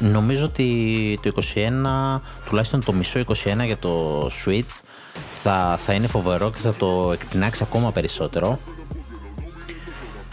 Νομίζω 0.00 0.44
ότι 0.44 1.18
το 1.22 1.32
21, 1.54 2.20
τουλάχιστον 2.48 2.84
το 2.84 2.92
μισό 2.92 3.20
21 3.20 3.32
για 3.64 3.76
το 3.76 4.24
Switch 4.26 4.80
θα, 5.34 5.78
θα 5.80 5.92
είναι 5.92 6.06
φοβερό 6.06 6.50
και 6.50 6.58
θα 6.58 6.74
το 6.74 7.10
εκτινάξει 7.12 7.62
ακόμα 7.62 7.92
περισσότερο. 7.92 8.58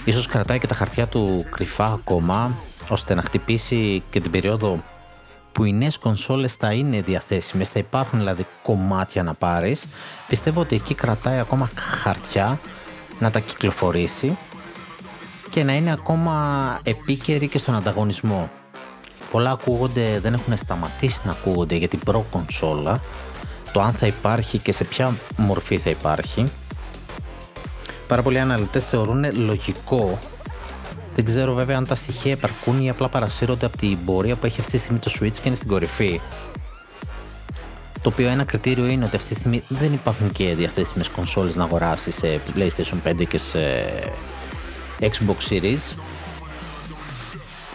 Ίσως 0.06 0.27
κρατάει 0.27 0.60
και 0.60 0.67
τα 0.67 0.75
χαρτιά 0.75 1.08
του 1.08 1.45
κρυφά 1.51 1.86
ακόμα 1.86 2.56
ώστε 2.89 3.13
να 3.13 3.21
χτυπήσει 3.21 4.03
και 4.10 4.19
την 4.19 4.32
περίοδο 4.32 4.84
που 5.51 5.63
οι 5.63 5.73
νέες 5.73 5.97
κονσόλες 5.97 6.53
θα 6.53 6.73
είναι 6.73 7.01
διαθέσιμες, 7.01 7.69
θα 7.69 7.80
υπάρχουν 7.80 8.19
δηλαδή 8.19 8.45
κομμάτια 8.63 9.23
να 9.23 9.34
πάρεις. 9.34 9.86
Πιστεύω 10.27 10.62
ότι 10.62 10.75
εκεί 10.75 10.93
κρατάει 10.93 11.39
ακόμα 11.39 11.69
χαρτιά 11.75 12.60
να 13.19 13.32
τα 13.32 13.39
κυκλοφορήσει 13.39 14.38
και 15.49 15.63
να 15.63 15.73
είναι 15.73 15.91
ακόμα 15.91 16.80
επίκαιρη 16.84 17.47
και 17.47 17.58
στον 17.58 17.75
ανταγωνισμό. 17.75 18.49
Πολλά 19.32 19.52
ακούγονται, 19.52 20.20
δεν 20.20 20.34
έχουν 20.34 20.58
σταματήσει 20.58 21.20
να 21.24 21.32
ακούγονται 21.32 21.76
για 21.76 21.88
την 21.88 22.00
προ 22.00 22.26
κονσόλα, 22.32 23.02
το 23.72 23.82
αν 23.82 23.94
θα 23.94 24.08
υπάρχει 24.08 24.58
και 24.58 24.72
σε 24.72 24.84
ποια 24.84 25.16
μορφή 25.38 25.78
θα 25.78 25.90
υπάρχει. 25.90 26.52
Πάρα 28.08 28.22
πολλοί 28.22 28.40
αναλυτές 28.40 28.86
θεωρούν 28.86 29.46
λογικό 29.46 30.20
δεν 31.18 31.26
ξέρω 31.26 31.54
βέβαια 31.54 31.78
αν 31.78 31.86
τα 31.86 31.96
στοιχεία 31.96 32.32
επαρκούν 32.32 32.82
ή 32.82 32.90
απλά 32.90 33.10
παρασύρονται 33.10 33.66
από 33.66 33.78
την 33.78 33.98
πορεία 34.06 34.36
που 34.36 34.46
έχει 34.46 34.60
αυτή 34.60 34.72
τη 34.72 34.78
στιγμή 34.78 35.00
το 35.00 35.12
Switch 35.20 35.32
και 35.32 35.42
είναι 35.46 35.56
στην 35.56 35.68
κορυφή. 35.68 36.22
Το 38.02 38.10
οποίο 38.10 38.28
ένα 38.28 38.44
κριτήριο 38.44 38.86
είναι 38.86 39.06
ότι 39.06 39.16
αυτή 39.16 39.34
τη 39.34 39.40
στιγμή 39.40 39.63
δεν 39.68 39.94
υπάρχουν 39.94 40.32
και 40.32 40.56
διαθέσιμες 40.56 41.10
κονσόλες 41.10 41.56
να 41.56 41.63
αγοράσεις 41.63 42.16
σε 42.16 42.40
PlayStation 42.56 43.10
5 43.10 43.28
και 43.28 43.38
σε 43.38 43.60
Xbox 45.00 45.50
Series. 45.50 45.96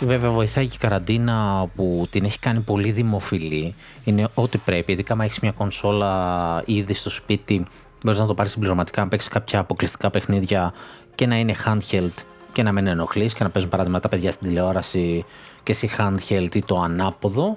Βέβαια 0.05 0.31
βοηθάει 0.31 0.67
και 0.67 0.75
η 0.75 0.79
καραντίνα 0.79 1.67
που 1.77 2.07
την 2.11 2.25
έχει 2.25 2.39
κάνει 2.39 2.61
πολύ 2.61 2.91
δημοφιλή. 2.91 3.75
Είναι 4.05 4.29
ό,τι 4.35 4.59
πρέπει, 4.59 4.93
ειδικά 4.93 5.13
αν 5.13 5.21
έχεις 5.21 5.41
μια 5.41 5.53
κονσόλα 5.53 6.63
ήδη 6.67 6.95
στο 6.95 7.11
σπίτι, 7.11 7.65
μπορείς 8.05 8.21
να 8.21 8.27
το 8.27 8.35
πάρεις 8.35 8.53
συμπληρωματικά, 8.53 9.03
να 9.03 9.09
παίξεις 9.09 9.29
κάποια 9.29 9.59
αποκλειστικά 9.59 10.11
παιχνίδια 10.11 10.73
και 11.15 11.27
να 11.27 11.39
είναι 11.39 11.55
handheld 11.67 12.15
και 12.53 12.63
να 12.63 12.73
μην 12.73 12.87
ενοχλείς 12.87 13.35
και 13.35 13.43
να 13.43 13.51
παίζουν 13.51 13.71
παράδειγμα 13.71 14.01
τα 14.01 14.09
παιδιά 14.09 14.31
στην 14.31 14.49
τηλεόραση 14.49 15.25
και 15.63 15.73
εσύ 15.73 15.91
handheld 15.99 16.55
ή 16.55 16.63
το 16.65 16.81
ανάποδο. 16.81 17.57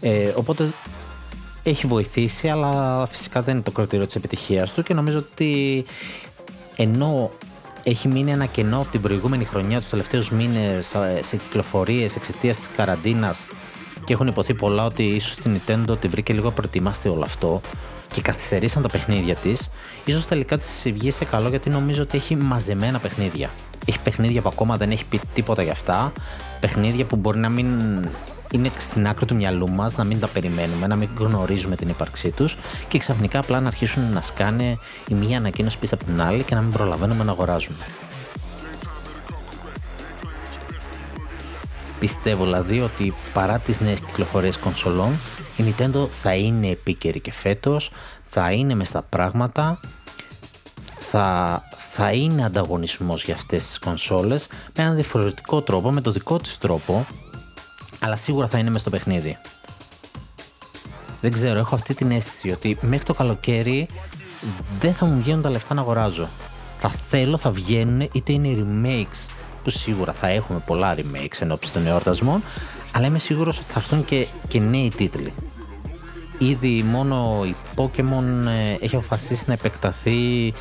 Ε, 0.00 0.32
οπότε 0.34 0.68
έχει 1.62 1.86
βοηθήσει, 1.86 2.48
αλλά 2.48 3.06
φυσικά 3.06 3.42
δεν 3.42 3.54
είναι 3.54 3.62
το 3.62 3.70
κριτήριο 3.70 4.06
της 4.06 4.14
επιτυχίας 4.14 4.72
του 4.72 4.82
και 4.82 4.94
νομίζω 4.94 5.18
ότι 5.18 5.84
ενώ 6.76 7.30
έχει 7.90 8.08
μείνει 8.08 8.30
ένα 8.30 8.46
κενό 8.46 8.80
από 8.80 8.90
την 8.90 9.00
προηγούμενη 9.00 9.44
χρονιά, 9.44 9.80
τους 9.80 9.88
τελευταίους 9.88 10.30
μήνες 10.30 10.94
ε, 10.94 11.20
σε 11.22 11.36
κυκλοφορίες 11.36 12.16
εξαιτίας 12.16 12.56
της 12.56 12.68
καραντίνας 12.76 13.40
και 14.04 14.12
έχουν 14.12 14.26
υποθεί 14.26 14.54
πολλά 14.54 14.84
ότι 14.84 15.02
ίσως 15.02 15.34
την 15.34 15.60
Nintendo 15.66 16.00
την 16.00 16.10
βρήκε 16.10 16.32
λίγο 16.32 16.50
προετοιμάστε 16.50 17.08
όλο 17.08 17.24
αυτό 17.24 17.60
και 18.12 18.20
καθυστερήσαν 18.20 18.82
τα 18.82 18.88
παιχνίδια 18.88 19.34
της, 19.34 19.70
ίσως 20.04 20.26
τελικά 20.26 20.56
της 20.56 20.82
βγει 20.84 21.10
σε 21.10 21.24
καλό 21.24 21.48
γιατί 21.48 21.70
νομίζω 21.70 22.02
ότι 22.02 22.16
έχει 22.16 22.36
μαζεμένα 22.36 22.98
παιχνίδια. 22.98 23.50
Έχει 23.86 23.98
παιχνίδια 23.98 24.42
που 24.42 24.48
ακόμα 24.52 24.76
δεν 24.76 24.90
έχει 24.90 25.04
πει 25.04 25.20
τίποτα 25.34 25.62
για 25.62 25.72
αυτά. 25.72 26.12
Παιχνίδια 26.60 27.04
που 27.04 27.16
μπορεί 27.16 27.38
να 27.38 27.48
μην 27.48 27.68
είναι 28.50 28.70
στην 28.78 29.08
άκρη 29.08 29.26
του 29.26 29.34
μυαλού 29.34 29.70
μας, 29.70 29.96
να 29.96 30.04
μην 30.04 30.20
τα 30.20 30.26
περιμένουμε, 30.26 30.86
να 30.86 30.96
μην 30.96 31.08
γνωρίζουμε 31.18 31.76
την 31.76 31.88
ύπαρξή 31.88 32.30
τους 32.30 32.56
και 32.88 32.98
ξαφνικά 32.98 33.38
απλά 33.38 33.60
να 33.60 33.66
αρχίσουν 33.66 34.12
να 34.12 34.22
σκάνε 34.22 34.78
η 35.08 35.14
μία 35.14 35.38
ανακοίνωση 35.38 35.78
πίσω 35.78 35.94
από 35.94 36.04
την 36.04 36.22
άλλη 36.22 36.42
και 36.42 36.54
να 36.54 36.60
μην 36.60 36.72
προλαβαίνουμε 36.72 37.24
να 37.24 37.30
αγοράζουμε. 37.30 37.84
Πιστεύω 41.98 42.44
δηλαδή 42.44 42.80
ότι 42.80 43.14
παρά 43.32 43.58
τις 43.58 43.80
νέες 43.80 44.00
κυκλοφορίες 44.00 44.56
κονσολών 44.56 45.12
η 45.56 45.64
Nintendo 45.64 46.08
θα 46.08 46.34
είναι 46.34 46.68
επίκαιρη 46.68 47.20
και 47.20 47.32
φέτος, 47.32 47.92
θα 48.22 48.50
είναι 48.50 48.74
μες 48.74 48.88
στα 48.88 49.02
πράγματα, 49.02 49.80
θα, 51.10 51.62
θα 51.92 52.12
είναι 52.12 52.44
ανταγωνισμός 52.44 53.24
για 53.24 53.34
αυτές 53.34 53.66
τις 53.66 53.78
κονσόλες 53.78 54.46
με 54.76 54.82
έναν 54.82 54.94
διαφορετικό 54.94 55.62
τρόπο, 55.62 55.92
με 55.92 56.00
το 56.00 56.10
δικό 56.10 56.38
της 56.38 56.58
τρόπο, 56.58 57.06
αλλά 58.00 58.16
σίγουρα 58.16 58.46
θα 58.46 58.58
είναι 58.58 58.70
μες 58.70 58.80
στο 58.80 58.90
παιχνίδι. 58.90 59.38
Δεν 61.20 61.32
ξέρω, 61.32 61.58
έχω 61.58 61.74
αυτή 61.74 61.94
την 61.94 62.10
αίσθηση 62.10 62.50
ότι 62.50 62.78
μέχρι 62.80 63.04
το 63.04 63.14
καλοκαίρι 63.14 63.88
δεν 64.78 64.94
θα 64.94 65.06
μου 65.06 65.22
βγαίνουν 65.22 65.42
τα 65.42 65.50
λεφτά 65.50 65.74
να 65.74 65.80
αγοράζω. 65.80 66.28
Θα 66.78 66.88
θέλω, 66.88 67.38
θα 67.38 67.50
βγαίνουν 67.50 68.08
είτε 68.12 68.32
είναι 68.32 68.56
remakes 68.58 69.28
που 69.64 69.70
σίγουρα 69.70 70.12
θα 70.12 70.26
έχουμε 70.26 70.62
πολλά 70.66 70.94
remakes 70.96 71.40
εν 71.40 71.58
των 71.72 71.86
εορτασμών, 71.86 72.42
αλλά 72.92 73.06
είμαι 73.06 73.18
σίγουρος 73.18 73.58
ότι 73.58 73.72
θα 73.72 73.78
έρθουν 73.78 74.04
και, 74.04 74.26
και 74.48 74.60
νέοι 74.60 74.92
τίτλοι. 74.96 75.32
Ήδη 76.38 76.82
μόνο 76.82 77.42
η 77.44 77.54
Pokemon 77.76 78.46
ε, 78.46 78.84
έχει 78.84 78.96
αποφασίσει 78.96 79.44
να 79.46 79.52
επεκταθεί 79.52 80.52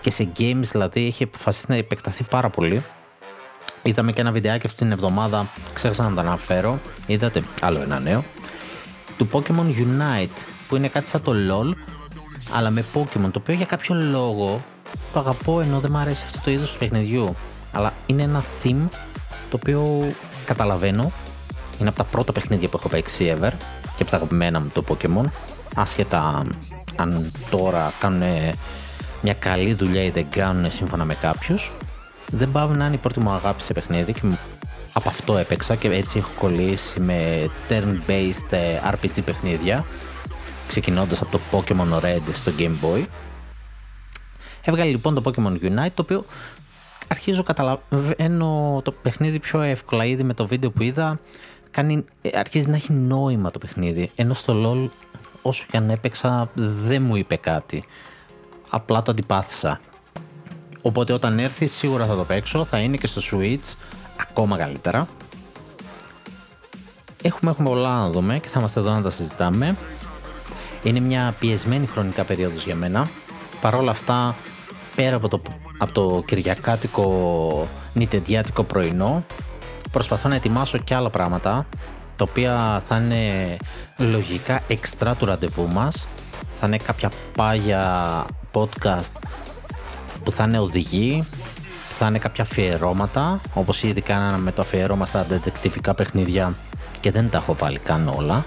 και 0.00 0.10
σε 0.10 0.28
games 0.38 0.64
δηλαδή 0.72 1.06
έχει 1.06 1.22
αποφασίσει 1.22 1.66
να 1.68 1.76
επεκταθεί 1.76 2.24
πάρα 2.24 2.48
πολύ. 2.48 2.82
Είδαμε 3.86 4.12
και 4.12 4.20
ένα 4.20 4.32
βιντεάκι 4.32 4.66
αυτή 4.66 4.78
την 4.78 4.92
εβδομάδα, 4.92 5.48
ξέχασα 5.74 6.08
να 6.08 6.14
το 6.14 6.20
αναφέρω. 6.20 6.80
Είδατε 7.06 7.42
άλλο 7.60 7.80
ένα 7.80 8.00
νέο. 8.00 8.24
Του 9.16 9.28
Pokemon 9.32 9.66
Unite 9.66 10.38
που 10.68 10.76
είναι 10.76 10.88
κάτι 10.88 11.08
σαν 11.08 11.22
το 11.22 11.32
LOL 11.32 11.74
αλλά 12.52 12.70
με 12.70 12.84
Pokemon 12.94 13.30
το 13.30 13.38
οποίο 13.38 13.54
για 13.54 13.66
κάποιο 13.66 13.94
λόγο 13.94 14.64
το 15.12 15.18
αγαπώ 15.18 15.60
ενώ 15.60 15.80
δεν 15.80 15.90
μου 15.92 15.98
αρέσει 15.98 16.24
αυτό 16.26 16.40
το 16.44 16.50
είδος 16.50 16.72
του 16.72 16.78
παιχνιδιού 16.78 17.36
αλλά 17.72 17.92
είναι 18.06 18.22
ένα 18.22 18.44
theme 18.62 18.88
το 19.50 19.56
οποίο 19.56 20.12
καταλαβαίνω 20.44 21.12
είναι 21.78 21.88
από 21.88 21.98
τα 21.98 22.04
πρώτα 22.04 22.32
παιχνίδια 22.32 22.68
που 22.68 22.76
έχω 22.76 22.88
παίξει 22.88 23.34
ever 23.36 23.52
και 23.96 24.02
από 24.02 24.10
τα 24.10 24.16
αγαπημένα 24.16 24.60
μου 24.60 24.70
το 24.74 24.84
Pokemon 24.88 25.30
άσχετα 25.76 26.42
αν 26.96 27.32
τώρα 27.50 27.92
κάνουν 28.00 28.22
μια 29.22 29.34
καλή 29.34 29.74
δουλειά 29.74 30.02
ή 30.02 30.10
δεν 30.10 30.26
κάνουν 30.30 30.70
σύμφωνα 30.70 31.04
με 31.04 31.14
κάποιους 31.14 31.72
δεν 32.30 32.52
πάω 32.52 32.68
να 32.68 32.86
είναι 32.86 32.94
η 32.94 32.98
πρώτη 32.98 33.20
μου 33.20 33.30
αγάπη 33.30 33.62
σε 33.62 33.72
παιχνίδι 33.72 34.12
και 34.12 34.20
από 34.92 35.08
αυτό 35.08 35.36
έπαιξα 35.36 35.74
και 35.74 35.88
έτσι 35.88 36.18
έχω 36.18 36.30
κολλήσει 36.38 37.00
με 37.00 37.50
turn-based 37.68 38.50
ε, 38.50 38.80
RPG 38.90 39.24
παιχνίδια 39.24 39.84
ξεκινώντας 40.68 41.22
από 41.22 41.30
το 41.30 41.40
Pokemon 41.50 42.00
Red 42.00 42.20
στο 42.32 42.52
Game 42.58 42.74
Boy. 42.84 43.04
Έβγαλε 44.62 44.90
λοιπόν 44.90 45.14
το 45.14 45.22
Pokemon 45.24 45.52
Unite 45.62 45.90
το 45.94 46.02
οποίο 46.02 46.24
αρχίζω 47.08 47.42
καταλαβαίνω 47.42 48.80
το 48.84 48.92
παιχνίδι 48.92 49.38
πιο 49.38 49.60
εύκολα. 49.60 50.04
Ήδη 50.04 50.22
με 50.22 50.34
το 50.34 50.46
βίντεο 50.46 50.70
που 50.70 50.82
είδα 50.82 51.20
κάνει, 51.70 52.04
ε, 52.22 52.38
αρχίζει 52.38 52.68
να 52.68 52.74
έχει 52.74 52.92
νόημα 52.92 53.50
το 53.50 53.58
παιχνίδι 53.58 54.10
ενώ 54.16 54.34
στο 54.34 54.62
LOL 54.64 54.88
όσο 55.42 55.64
και 55.70 55.76
αν 55.76 55.90
έπαιξα 55.90 56.50
δεν 56.54 57.02
μου 57.02 57.16
είπε 57.16 57.36
κάτι. 57.36 57.84
Απλά 58.70 59.02
το 59.02 59.10
αντιπάθησα 59.10 59.80
οπότε 60.82 61.12
όταν 61.12 61.38
έρθει 61.38 61.66
σίγουρα 61.66 62.06
θα 62.06 62.16
το 62.16 62.24
παίξω. 62.24 62.64
Θα 62.64 62.78
είναι 62.78 62.96
και 62.96 63.06
στο 63.06 63.20
Switch 63.30 63.74
ακόμα 64.20 64.56
καλύτερα. 64.56 65.08
Έχουμε, 67.22 67.50
έχουμε 67.50 67.68
πολλά 67.68 67.98
να 67.98 68.10
δούμε 68.10 68.38
και 68.38 68.48
θα 68.48 68.58
είμαστε 68.60 68.80
εδώ 68.80 68.92
να 68.92 69.02
τα 69.02 69.10
συζητάμε. 69.10 69.76
Είναι 70.82 71.00
μια 71.00 71.34
πιεσμένη 71.38 71.86
χρονικά 71.86 72.24
περίοδος 72.24 72.64
για 72.64 72.74
μένα. 72.74 73.08
Παρόλα 73.60 73.90
αυτά 73.90 74.34
πέρα 74.96 75.16
από 75.16 75.28
το, 75.28 75.42
από 75.78 75.92
το 75.92 76.22
κυριακάτικο 76.26 77.68
νητεντιάτικο 77.92 78.62
πρωινό 78.62 79.24
προσπαθώ 79.90 80.28
να 80.28 80.34
ετοιμάσω 80.34 80.78
και 80.78 80.94
άλλα 80.94 81.10
πράγματα 81.10 81.66
τα 82.16 82.26
οποία 82.28 82.82
θα 82.86 82.96
είναι 82.96 83.56
λογικά 83.96 84.62
εξτρά 84.68 85.14
του 85.14 85.24
ραντεβού 85.24 85.68
μας. 85.68 86.06
Θα 86.60 86.66
είναι 86.66 86.76
κάποια 86.76 87.10
πάγια 87.36 88.24
podcast 88.52 89.12
που 90.26 90.32
θα 90.32 90.44
είναι 90.44 90.58
οδηγοί 90.58 91.24
θα 91.88 92.06
είναι 92.06 92.18
κάποια 92.18 92.44
αφιερώματα 92.44 93.40
όπως 93.54 93.82
ήδη 93.82 94.00
κάναμε 94.00 94.38
με 94.38 94.52
το 94.52 94.62
αφιερώμα 94.62 95.06
στα 95.06 95.24
δεντεκτιβικά 95.24 95.94
παιχνίδια 95.94 96.54
και 97.00 97.10
δεν 97.10 97.30
τα 97.30 97.38
έχω 97.38 97.54
βάλει 97.54 97.78
καν 97.78 98.08
όλα 98.08 98.44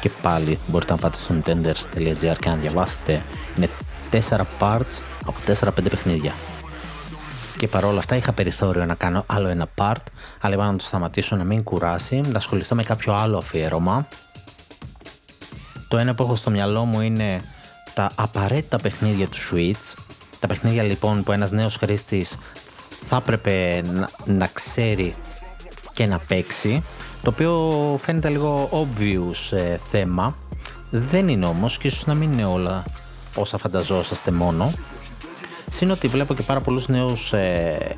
και 0.00 0.10
πάλι 0.22 0.58
μπορείτε 0.66 0.92
να 0.92 0.98
πάτε 0.98 1.16
στο 1.16 1.34
nintenders.gr 1.34 2.36
και 2.40 2.48
να 2.48 2.54
διαβάσετε. 2.54 3.22
Είναι 3.56 3.68
4 4.10 4.18
parts 4.58 5.00
από 5.26 5.34
4-5 5.46 5.70
παιχνίδια. 5.90 6.32
Και 7.58 7.68
παρόλα 7.68 7.98
αυτά 7.98 8.16
είχα 8.16 8.32
περιθώριο 8.32 8.84
να 8.84 8.94
κάνω 8.94 9.24
άλλο 9.26 9.48
ένα 9.48 9.68
part, 9.78 10.02
αλλά 10.40 10.54
είπα 10.54 10.64
να 10.66 10.76
το 10.76 10.84
σταματήσω 10.84 11.36
να 11.36 11.44
μην 11.44 11.62
κουράσει, 11.62 12.20
να 12.20 12.38
ασχοληθώ 12.38 12.74
με 12.74 12.82
κάποιο 12.82 13.14
άλλο 13.14 13.38
αφιέρωμα. 13.38 14.06
Το 15.88 15.98
ένα 15.98 16.14
που 16.14 16.22
έχω 16.22 16.36
στο 16.36 16.50
μυαλό 16.50 16.84
μου 16.84 17.00
είναι 17.00 17.40
τα 17.94 18.10
απαραίτητα 18.14 18.78
παιχνίδια 18.78 19.28
του 19.28 19.36
Switch. 19.50 19.94
Τα 20.44 20.50
παιχνίδια 20.50 20.82
λοιπόν 20.82 21.22
που 21.22 21.32
ένας 21.32 21.50
νέος 21.50 21.76
χρήστης 21.76 22.36
θα 23.08 23.16
έπρεπε 23.16 23.82
να, 23.92 24.10
να 24.24 24.46
ξέρει 24.46 25.14
και 25.92 26.06
να 26.06 26.18
παίξει, 26.18 26.82
το 27.22 27.30
οποίο 27.30 27.98
φαίνεται 28.02 28.28
λίγο 28.28 28.68
obvious 28.72 29.56
ε, 29.56 29.76
θέμα. 29.90 30.36
Δεν 30.90 31.28
είναι 31.28 31.46
όμως 31.46 31.78
και 31.78 31.86
ίσως 31.86 32.06
να 32.06 32.14
μην 32.14 32.32
είναι 32.32 32.44
όλα 32.44 32.84
όσα 33.34 33.58
φανταζόσαστε 33.58 34.30
μόνο. 34.30 34.72
Συν 35.70 35.90
ότι 35.90 36.08
βλέπω 36.08 36.34
και 36.34 36.42
πάρα 36.42 36.60
πολλούς 36.60 36.88
νέους 36.88 37.32
ε, 37.32 37.96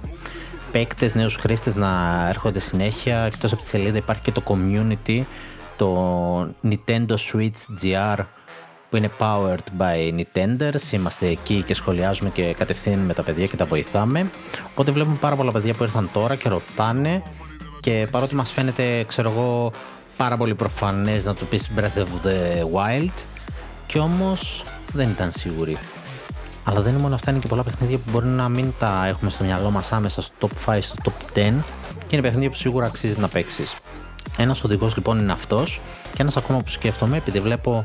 παίκτες, 0.72 1.14
νέους 1.14 1.34
χρήστες 1.34 1.74
να 1.74 2.24
έρχονται 2.28 2.58
συνέχεια. 2.58 3.18
Εκτός 3.18 3.52
από 3.52 3.60
τη 3.60 3.66
σελίδα 3.66 3.96
υπάρχει 3.96 4.22
και 4.22 4.32
το 4.32 4.42
community, 4.46 5.22
το 5.76 6.40
Nintendo 6.42 7.14
Switch 7.32 7.82
GR 7.82 8.18
που 8.90 8.96
είναι 8.96 9.10
powered 9.18 9.66
by 9.78 10.20
Nintenders. 10.20 10.92
Είμαστε 10.92 11.26
εκεί 11.26 11.62
και 11.62 11.74
σχολιάζουμε 11.74 12.30
και 12.30 12.54
κατευθύνουμε 12.58 13.14
τα 13.14 13.22
παιδιά 13.22 13.46
και 13.46 13.56
τα 13.56 13.64
βοηθάμε. 13.64 14.30
Οπότε 14.70 14.90
βλέπουμε 14.90 15.16
πάρα 15.20 15.36
πολλά 15.36 15.52
παιδιά 15.52 15.74
που 15.74 15.82
ήρθαν 15.82 16.08
τώρα 16.12 16.34
και 16.34 16.48
ρωτάνε 16.48 17.22
και 17.80 18.06
παρότι 18.10 18.34
μας 18.34 18.50
φαίνεται, 18.50 19.04
ξέρω 19.04 19.30
εγώ, 19.30 19.72
πάρα 20.16 20.36
πολύ 20.36 20.54
προφανές 20.54 21.24
να 21.24 21.34
του 21.34 21.46
πεις 21.46 21.70
Breath 21.76 21.98
of 21.98 22.26
the 22.26 22.60
Wild 22.74 23.12
και 23.86 23.98
όμως 23.98 24.64
δεν 24.92 25.10
ήταν 25.10 25.32
σίγουροι. 25.32 25.78
Αλλά 26.64 26.80
δεν 26.80 26.92
είναι 26.92 27.02
μόνο 27.02 27.14
αυτά, 27.14 27.30
είναι 27.30 27.40
και 27.40 27.48
πολλά 27.48 27.62
παιχνίδια 27.62 27.96
που 27.96 28.10
μπορεί 28.10 28.26
να 28.26 28.48
μην 28.48 28.72
τα 28.78 29.06
έχουμε 29.06 29.30
στο 29.30 29.44
μυαλό 29.44 29.70
μας 29.70 29.92
άμεσα 29.92 30.22
στο 30.22 30.34
top 30.40 30.74
5, 30.74 30.78
στο 30.80 30.94
top 31.04 31.38
10 31.38 31.52
και 32.06 32.16
είναι 32.16 32.22
παιχνίδια 32.22 32.50
που 32.50 32.56
σίγουρα 32.56 32.86
αξίζει 32.86 33.20
να 33.20 33.28
παίξεις. 33.28 33.74
Ένας 34.36 34.64
οδηγός 34.64 34.96
λοιπόν 34.96 35.18
είναι 35.18 35.32
αυτός 35.32 35.80
και 36.14 36.22
ένας 36.22 36.36
ακόμα 36.36 36.58
που 36.58 36.68
σκέφτομαι 36.68 37.16
επειδή 37.16 37.40
βλέπω 37.40 37.84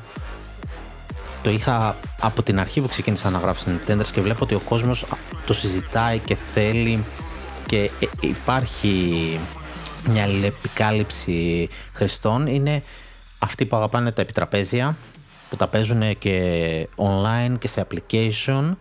το 1.44 1.50
είχα 1.50 1.96
από 2.20 2.44
την 2.44 2.60
αρχή 2.60 2.82
που 2.82 2.88
ξεκίνησα 2.88 3.30
να 3.30 3.40
γράψω 3.40 3.62
στην 3.62 3.80
Nintendo 3.80 4.04
και 4.12 4.22
βλέπω 4.22 4.44
ότι 4.44 4.56
ο 4.56 4.60
κόσμος 4.60 5.06
το 5.46 5.54
συζητάει 5.54 6.20
και 6.20 6.36
θέλει 6.36 7.06
και 7.66 7.92
ε, 8.00 8.08
υπάρχει 8.20 9.40
μια 10.10 10.26
επικάλυψη 10.46 11.70
χρηστών. 11.94 12.48
Είναι 12.48 12.82
αυτοί 13.40 13.66
που 13.66 13.76
αγαπάνε 13.76 14.12
τα 14.12 14.22
επιτραπέζια 14.22 14.96
που 15.50 15.56
τα 15.56 15.68
παίζουν 15.68 16.18
και 16.18 16.88
online 16.96 17.56
και 17.60 17.68
σε 17.68 17.88
application 17.88 18.76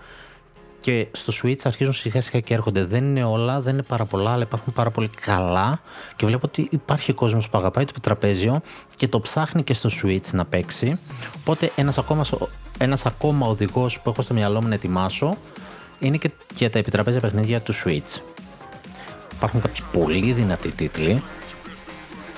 και 0.81 1.07
στο 1.13 1.33
Switch 1.43 1.61
αρχίζουν 1.65 1.93
σιγά 1.93 2.21
σιγά 2.21 2.41
και 2.41 2.55
έρχονται. 2.55 2.85
Δεν 2.85 3.05
είναι 3.05 3.25
όλα, 3.25 3.61
δεν 3.61 3.73
είναι 3.73 3.83
πάρα 3.83 4.05
πολλά, 4.05 4.31
αλλά 4.31 4.43
υπάρχουν 4.43 4.73
πάρα 4.73 4.91
πολύ 4.91 5.09
καλά 5.21 5.81
και 6.17 6.27
βλέπω 6.27 6.47
ότι 6.47 6.69
υπάρχει 6.71 7.13
κόσμος 7.13 7.51
που 7.51 7.59
αγαπάει 7.59 7.85
το 7.85 7.91
επιτραπέζιο 7.95 8.61
και 8.97 9.09
το 9.09 9.21
ψάχνει 9.21 9.63
και 9.63 9.75
στο 9.75 9.91
Switch 10.03 10.31
να 10.33 10.45
παίξει. 10.45 10.99
Οπότε 11.39 11.73
ένας 11.77 11.99
ακόμα, 11.99 12.25
ένας 12.79 13.07
ακόμα 13.07 13.47
οδηγός 13.47 14.01
που 14.01 14.11
έχω 14.11 14.23
στο 14.23 14.35
μυαλό 14.35 14.63
μου 14.63 14.69
να 14.69 14.75
ετοιμάσω 14.75 15.37
είναι 15.99 16.17
και 16.17 16.31
για 16.57 16.71
τα 16.71 16.79
επιτραπέζια 16.79 17.21
παιχνίδια 17.21 17.61
του 17.61 17.73
Switch. 17.85 18.21
Υπάρχουν 19.33 19.61
κάποιοι 19.61 19.83
πολύ 19.93 20.33
δυνατοί 20.33 20.69
τίτλοι. 20.69 21.23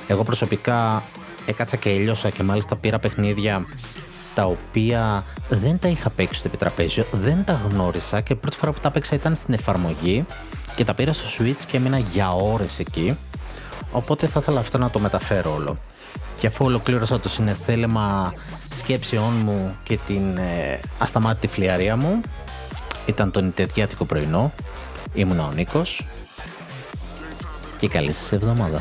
Εγώ 0.06 0.24
προσωπικά 0.24 1.02
έκατσα 1.46 1.76
και 1.76 1.90
έλειωσα 1.90 2.30
και 2.30 2.42
μάλιστα 2.42 2.76
πήρα 2.76 2.98
παιχνίδια 2.98 3.66
τα 4.34 4.44
οποία 4.44 5.24
δεν 5.48 5.78
τα 5.78 5.88
είχα 5.88 6.10
παίξει 6.10 6.38
στο 6.38 6.48
επιτραπέζιο, 6.48 7.04
δεν 7.12 7.44
τα 7.44 7.60
γνώρισα 7.68 8.20
και 8.20 8.34
πρώτη 8.34 8.56
φορά 8.56 8.72
που 8.72 8.80
τα 8.80 8.90
παίξα 8.90 9.14
ήταν 9.14 9.34
στην 9.34 9.54
εφαρμογή 9.54 10.24
και 10.74 10.84
τα 10.84 10.94
πήρα 10.94 11.12
στο 11.12 11.24
Switch 11.38 11.62
και 11.66 11.76
έμεινα 11.76 11.98
για 11.98 12.30
ώρες 12.30 12.78
εκεί. 12.78 13.16
Οπότε 13.92 14.26
θα 14.26 14.40
ήθελα 14.40 14.60
αυτό 14.60 14.78
να 14.78 14.90
το 14.90 14.98
μεταφέρω 14.98 15.54
όλο. 15.54 15.78
Και 16.38 16.46
αφού 16.46 16.64
ολοκλήρωσα 16.64 17.20
το 17.20 17.28
συνεθέλεμα 17.28 18.34
σκέψεών 18.68 19.32
μου 19.44 19.76
και 19.82 19.98
την 20.06 20.36
ε, 20.36 20.80
ασταμάτητη 20.98 21.46
φλιαρία 21.46 21.96
μου, 21.96 22.20
ήταν 23.06 23.30
το 23.30 23.40
νητεδιάτικο 23.40 24.04
πρωινό, 24.04 24.52
ήμουνα 25.14 25.46
ο 25.46 25.50
Νίκος 25.50 26.06
και 27.78 27.88
καλή 27.88 28.12
σας 28.12 28.32
εβδομάδα. 28.32 28.80